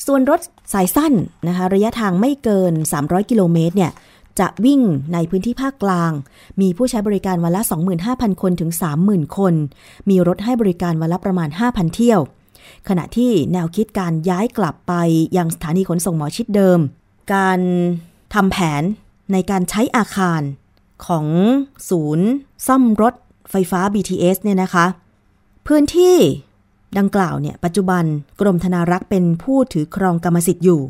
[0.05, 0.39] ส่วนรถ
[0.73, 1.13] สายสั้น
[1.47, 3.91] นะคะระยะทางไม่เกิน 300 กิโลเมตรเนี่ย
[4.39, 4.81] จะวิ่ง
[5.13, 6.11] ในพื้นที่ภาคกลาง
[6.61, 7.61] มีผู้ใช้บริการวันละ
[8.01, 8.71] 25,000 คนถึง
[9.03, 9.53] 30,000 คน
[10.09, 12.19] มีรถให้บริการวันละประมาณ 5,000 เที่ยว
[12.89, 14.93] ขณะที่แนวคิดการย้ายกลับไป
[15.37, 16.79] ยังสถานีขนส่งหมอชิดเดิม
[17.33, 17.59] การ
[18.33, 18.83] ทำแผน
[19.31, 20.41] ในการใช้อาคาร
[21.07, 21.25] ของ
[21.89, 22.27] ศูนย์
[22.67, 23.13] ซ่อมรถ
[23.51, 24.85] ไฟฟ้า BTS เนี่ยนะคะ
[25.67, 26.17] พื้นที่
[26.97, 28.03] ดังกล่าวเนี่ยปัจจุบัน
[28.41, 30.81] กรมธนารักษ์เป็นผู้ถือครองกรรมสิทธิ์อยู่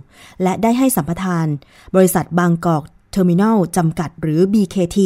[0.43, 1.47] และได้ให้สัมปทาน
[1.95, 4.99] บริษัทบางกอกเทอร์มินอลจำกัดหรือ BKT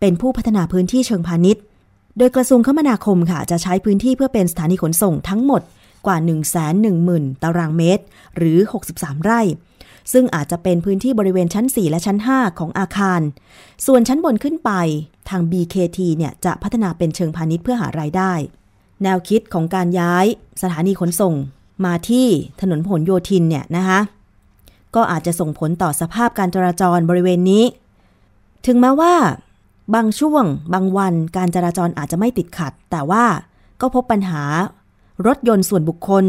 [0.00, 1.62] เป็นผู้พัฒนาพื้นที่เชิงพาณิชย์
[2.18, 5.62] โดยกระทรวงคมนาคมค่ะ จะใช้พื้นที่เพื่อเป็นสถานีขนส่งทั้งหมด
[6.06, 6.34] กว่า 1 1 0
[6.84, 8.04] 0 0 0 ตารางเมตร
[8.36, 8.58] หรือ
[8.92, 9.40] 63 ไร่
[10.12, 13.20] ซึ่งอาจจะเป็นพื้นที่บริเวณชั้น 4 และชั้น 5 ของอาคาร
[13.86, 14.70] ส่วนชั้นบนขึ้นไป
[15.28, 18.32] ทาง BKT เนี่ยจะพัฒนาเป็นเชิงพาณิชย์เพื่อหารายได้
[19.02, 20.26] แนวคิดของการย้าย
[20.62, 21.34] สถานีขนส่ง
[21.84, 22.26] มาที่
[22.60, 24.00] ถนนผลโยธินเนี่ยนะคะ
[24.94, 27.64] ก็อาจจะส่งผลต่อสภาพการจราจรบริเวณนี้
[28.66, 29.14] ถึงแม้ว่า
[29.94, 33.24] บางช่วง บางวันการจราจรอาจจะไม่ติดขัด แต่ว่า
[33.80, 34.44] ก็พบปัญหา
[35.26, 36.24] รถยนต์ส่วนบุคคล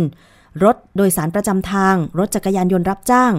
[0.64, 3.34] รถโดยสารประจำทาง รถจักรยานยนต์รับจ้าง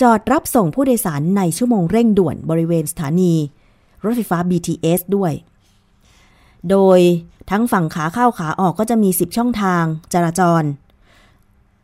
[0.00, 3.34] จอดรับส่งผู้โดยสารในชั่วโมงเร่งด่วนบริเวณสถานี
[4.04, 5.32] รถไฟฟ้า BTS ด้วย
[6.70, 7.00] โดย
[7.50, 10.62] ทั้งฝั่งขาเข้าขาออกก็จะมี 10 ช่องทางจราจร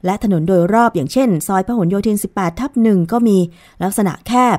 [0.04, 3.38] และถนนโดยรอบอย่างเช่น ซอยพหลโยธิน 18 ทับหนึ่งก็มี
[3.82, 4.58] ลักษณะแคบ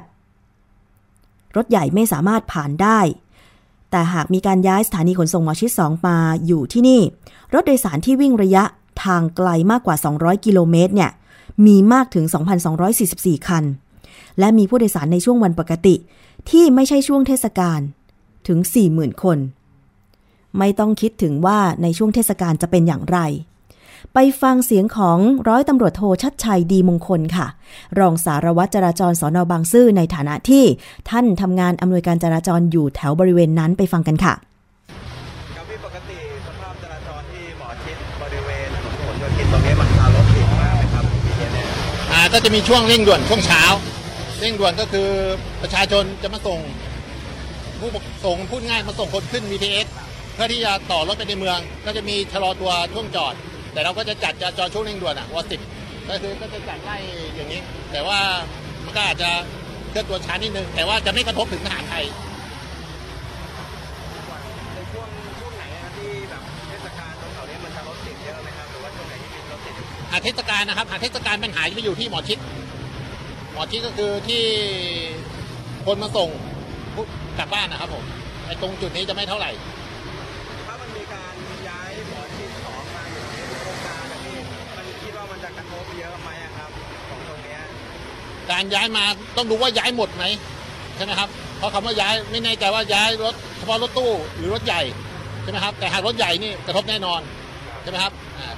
[1.55, 2.99] รถใหญ่ไม่สามารถผ่านได้
[3.91, 7.01] แต่หากมีการย้ายสถานีขนส่งหมอชิด 2 มาอยู่ที่นี่
[7.53, 8.63] รถโดยสารที่วิ่งระยะ
[9.03, 11.11] ทางไกลมากกว่า 200 กิโลเมตรเนี่ย
[11.65, 12.25] มีมากถึง
[12.85, 13.63] 2,244 คัน
[14.39, 15.95] และมีผู้โดยสารในช่วงวันปกติ
[16.49, 17.79] ที่ไม่ใช่ช่วงเทศกาล
[18.47, 18.59] ถึง
[18.91, 19.37] 40,000 คน
[20.57, 23.19] ไม่ต้องคิดถึงว่าในช่วงเทศกาลจะเป็นอย่างไร
[24.13, 27.47] ไปฟังเสียงของร้อยตำรวจโทชัดชัยดีมงคลค่ะ
[27.99, 30.63] รองสารวัตรจราจรสอนอบางซื่อในฐานะที่
[31.09, 34.33] ท่านทำงานอำนวยการจราจรอยู่แถวบริเวณนั้นไปฟังกันค่ะ
[42.33, 43.63] ก็จะมีช่วงเร่งด่วนช่วงเช้า
[44.39, 45.07] เร่งด่วนก็คือ
[45.61, 46.59] ประชาชนจะมาส่ง
[47.79, 47.89] ผู้
[48.25, 49.87] ส่งพูดง่ายมาส่งคนขึ้น BTS
[50.33, 53.33] เพื่อที่จะต่อรถไปในเมือง ก็จะมีชะลอตัวช่วงจอด
[53.73, 55.59] แต่เราก็จะจัดจราจรช่วงเร่งด่วนอะวสิบ
[56.09, 56.97] ก็คือก็จะจัดไล่
[57.35, 57.61] อย่างนี้
[57.91, 58.19] แต่ว่า
[58.83, 59.29] มันก็อาจจะ
[59.89, 62.05] เคลื่อนตัวช้านิดนึงแต่ว่าจะไม่กระทบถึงทหารไทย
[70.11, 72.39] หาเทศกาลนะครับ หาเทศกาลปัญหาจะไปอยู่ที่หมอชิด
[73.51, 74.43] หมอชิดก็คือที่
[75.85, 76.29] คนมาส่ง
[76.95, 77.05] ผู้
[77.39, 78.03] กลับบ้านนะครับผม
[78.45, 79.51] ไอ้ตรงจุดนี้จะไม่เท่าไหร่
[80.65, 81.33] ถ้ามันมีการ
[81.69, 84.37] ย้ายหมอชิดสองมาอยู่ในโครงการนะพี่
[84.77, 86.69] มันคิดว่ามันจะกระทบเยอะไหมอะครับ
[87.09, 87.61] ของตรงเนี้ย
[88.51, 89.03] การย้ายมา
[89.37, 90.23] ต้องดูว่าย้ายหมดไหม
[90.95, 94.81] ใช่ไหมครับ เพราะคำว่าย้ายไม่แน่ใจว่าย้ายรถเฉพาะรถตู้หรือรถใหญ่
[95.43, 97.21] ใช่ไหมครับ แต่หากรถใหญ่นี่กระทบแน่นอน
[97.81, 98.55] ใช่ไหมครับอ่าครั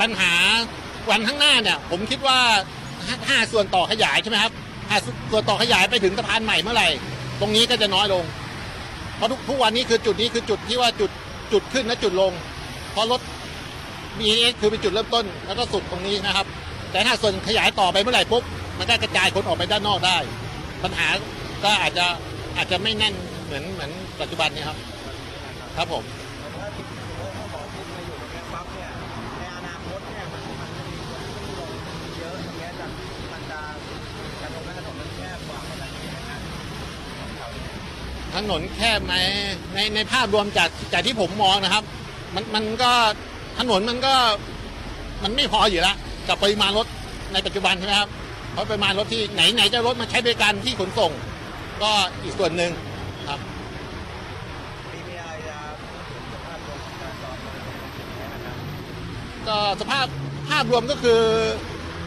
[0.00, 0.32] ปัญหา
[1.10, 2.38] วันข้างหน้าเนี่ย ผมคิดว่า
[3.28, 4.52] ห้าส่วนต่อขยายใช่ไหมครับ
[4.88, 4.96] ห้า
[5.30, 6.88] ส่วนต่อขยายไปถึงสะพานใหม่เมื่อไหร่
[7.40, 8.24] ตรงนี้ก็จะน้อยลง
[9.16, 11.10] เพราะทุกทุกวันนี้คือจุดนี้คือจุดที่ว่าจุด
[11.52, 12.32] จุดขึ้นและจุดลง
[12.92, 13.20] เพราะรถ
[14.18, 16.46] BTS คือเป็นจุดเริ่มต้นแล้วก็สุดตรงนี้นะครับ
[16.92, 18.42] แต่ถ้าส่วนขยายต่อไปเมื่อไหร่ปุ๊บ
[18.78, 20.16] มันก็กระจายคนออกไปด้านนอกได้
[20.82, 21.08] ปัญหา
[21.64, 22.06] ก็อาจจะ
[22.56, 23.14] อาจจะไม่แน่น
[23.44, 24.78] เหมือนเหมือนปัจจุบันนี้ครับ
[25.76, 26.04] ครับผม
[29.38, 31.70] ในอนาคตเนี่ยมันมันจะมีคนที่ลง
[32.16, 32.86] เยอะตรงเนี้ยจะ
[33.32, 33.60] มันจะ
[34.40, 36.40] จะทำให้ถนนมันแคบกว่าปกตินะครับ
[38.34, 39.14] ถนนแคบไหม
[39.74, 41.84] ในในภาพรวมจากจากที่ผมมองนะครับ
[42.34, 42.92] มันมันก็
[43.58, 44.14] ถนนมันก็
[45.22, 45.96] มันไม่พออยู่แล้ว
[46.28, 46.86] กับปริมาณรถ
[47.32, 48.08] ในปัจจุบันใช่ไหมครับ
[48.52, 51.12] เพราะปริมาณรถที่ไหนไหนจะรถมาใช้บริการที่ขนส่ง
[51.82, 51.90] ก็
[52.22, 52.72] อีกส่วนหนึ่ง
[53.28, 53.40] ครับ
[54.92, 55.56] มีมีอะไรจะ
[55.90, 57.78] พูดถึงสภาพรวมของการจราจรบริเวณ
[58.18, 58.56] นี้นะครับ
[59.48, 60.06] ก็สภาพ
[60.50, 61.20] ภาพรวมก็คือ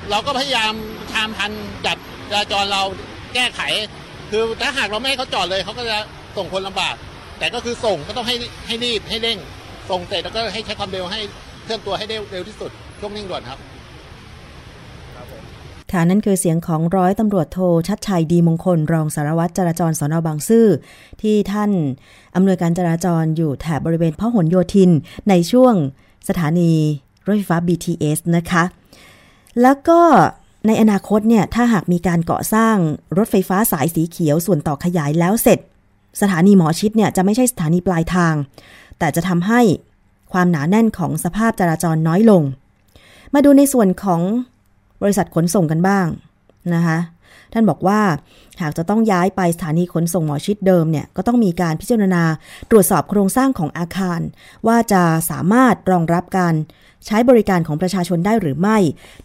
[0.10, 0.74] เราก็พยายาม
[1.14, 1.52] ตามพัน
[1.86, 1.98] จัด
[2.32, 2.82] จราจรเรา
[3.34, 3.62] แก้ไข
[4.32, 5.98] คือถ้าหากเราไม่ให้เขาจอดเลยเขาก็จะ
[6.38, 6.96] ส่งคนลำบาก
[7.40, 8.36] แต่ก็คือส่งก็ต้องให้
[8.68, 9.38] ให้รีบให้เร่ง
[9.90, 11.20] ส่งเสร็จแล้วก็ให้ใช้ความเร็วให้
[11.64, 13.60] เคลื่อนตัวให้ได้เร็วที่สุดช่วงนิ่งด่วนครับ
[15.92, 20.66] ค่ะนั่นคือเสียงของร้อยตำรวจโทชัดชัยดีมงคล รองสารวัตรจราจรสอนอบางซื่อ
[21.22, 21.72] ที่ท่าน
[22.36, 24.92] อำนวยการจราจรอยู่แถบบริเวณพหลโยธิน
[25.30, 25.74] ในช่วง
[26.30, 26.72] สถานี
[27.26, 28.64] รถไฟฟ้า BTS นะคะ
[29.62, 30.02] แล้วก็
[30.68, 32.76] ในอนาคตเนี่ยถ้าหากมีการก่อสร้าง
[33.18, 35.60] รถไฟฟ้าสายสีเขียวส่วนต่อขยายแล้วเสร็จ
[36.22, 38.36] สถานีหมอชิดเนี่ยจะไม่ใช่สถานีปลายทาง
[39.00, 39.62] แต่จะทำให้
[40.34, 42.42] ความหนาแน่นของสภาพจราจรน้อยลง
[43.34, 44.22] มาดูในส่วนของ
[45.02, 46.08] บริษัทขนส่งกันบ้าง
[46.74, 46.98] นะคะ
[47.54, 48.02] ท่านบอกว่า
[48.62, 52.24] หากจะต้องย้ายไปสถานีขนส่งหมอชิดเดิมเนี่ยก็ต้องมีการพิจารณา
[52.72, 54.20] ตรวจสอบโครงสร้างของอาคาร
[54.68, 56.54] ว่าจะสามารถรองรับการ
[57.08, 58.78] ใช้บริการของประชาชนได้หรือไม่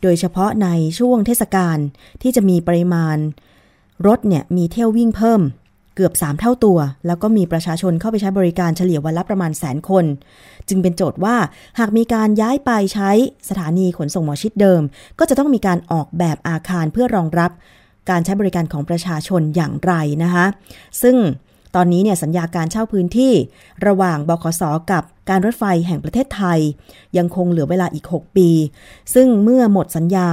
[0.03, 0.69] โดยเฉพาะใน
[0.99, 1.79] ช่วงเทศกาล
[2.23, 3.17] ที่จะมีปริมาณ
[4.07, 5.41] รถเนี่ยมีเที่ยววิ่งเพิ่ม
[5.97, 10.05] เกือบ 3 เท่าตัว แล้วก็มีประชาชนเข้าไปใช้บริการเฉลี่ยวันละประมาณแสนคน
[10.69, 11.37] จึงเป็นโจทย์ว่า
[11.79, 13.11] หากมีการย้ายไปใช้
[13.49, 14.83] สถานีขนส่งหมอชิดเดิม
[15.19, 17.51] ก็จะต้องมีการออกแบบอาคารเพื่อรองรับ
[18.11, 20.47] การใช้บริการของประชาชนอย่างไรนะคะ
[21.03, 21.17] ซึ่ง
[21.75, 23.33] ตอนนี้เนี่ยสัญญาการเช่าพื้นที่
[23.87, 24.63] ระหว่างบขส
[24.93, 26.59] กับการรถไฟแห่งประเทศไทย
[27.17, 28.49] ยังคงเหลือเวลาอีก 6 ปี
[29.15, 30.29] ซึ่งเมื่อหมดสัญญา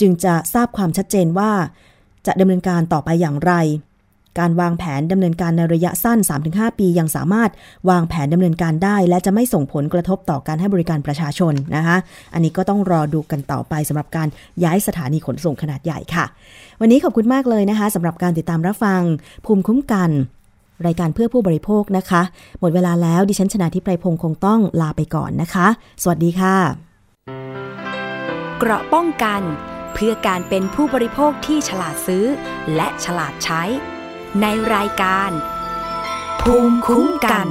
[0.00, 1.52] จึงจะทราบความชัดเจนว่า
[2.26, 3.54] จะดำเนินการต่อไปอย่างไร
[4.40, 6.18] การวางแผนดำเนินการในระยะสั้น
[6.48, 7.50] 3-5 ปียังสามารถ
[7.90, 11.96] วางแผนดำเนินการได้ และจะไม่ส่งผลกระทบต่อการให้บริการประชาชนนะคะ
[12.34, 14.28] อันนี้ก็ต้องรอดูกันต่อไปสำหรับการ
[14.64, 16.24] ย้ายสถานีขนส่งขนาดใหญ่ค่ะ
[16.80, 19.02] วันนี้ขอบคุณมากเลยนะคะสำหรับการติดตามรับฟัง
[19.44, 20.10] ภูมิคุ้มกัน
[20.86, 22.22] รายการเพื่อผู้บริโภคนะคะ
[22.60, 25.66] หมดเวลาแล้วดิฉันชนะทิพไพรพงศ์คงต้องลาไปก่อนนะคะ
[26.02, 26.56] สวัสดีค่ะ
[28.58, 29.42] เกราะป้องกัน
[29.94, 32.24] เพื่อการเป็นผู้บริโภคที่ฉลาดซื้อ
[32.74, 33.62] และฉลาดใช้
[34.40, 35.30] ในรายการ
[36.40, 37.48] ภูมิคุ้มกัน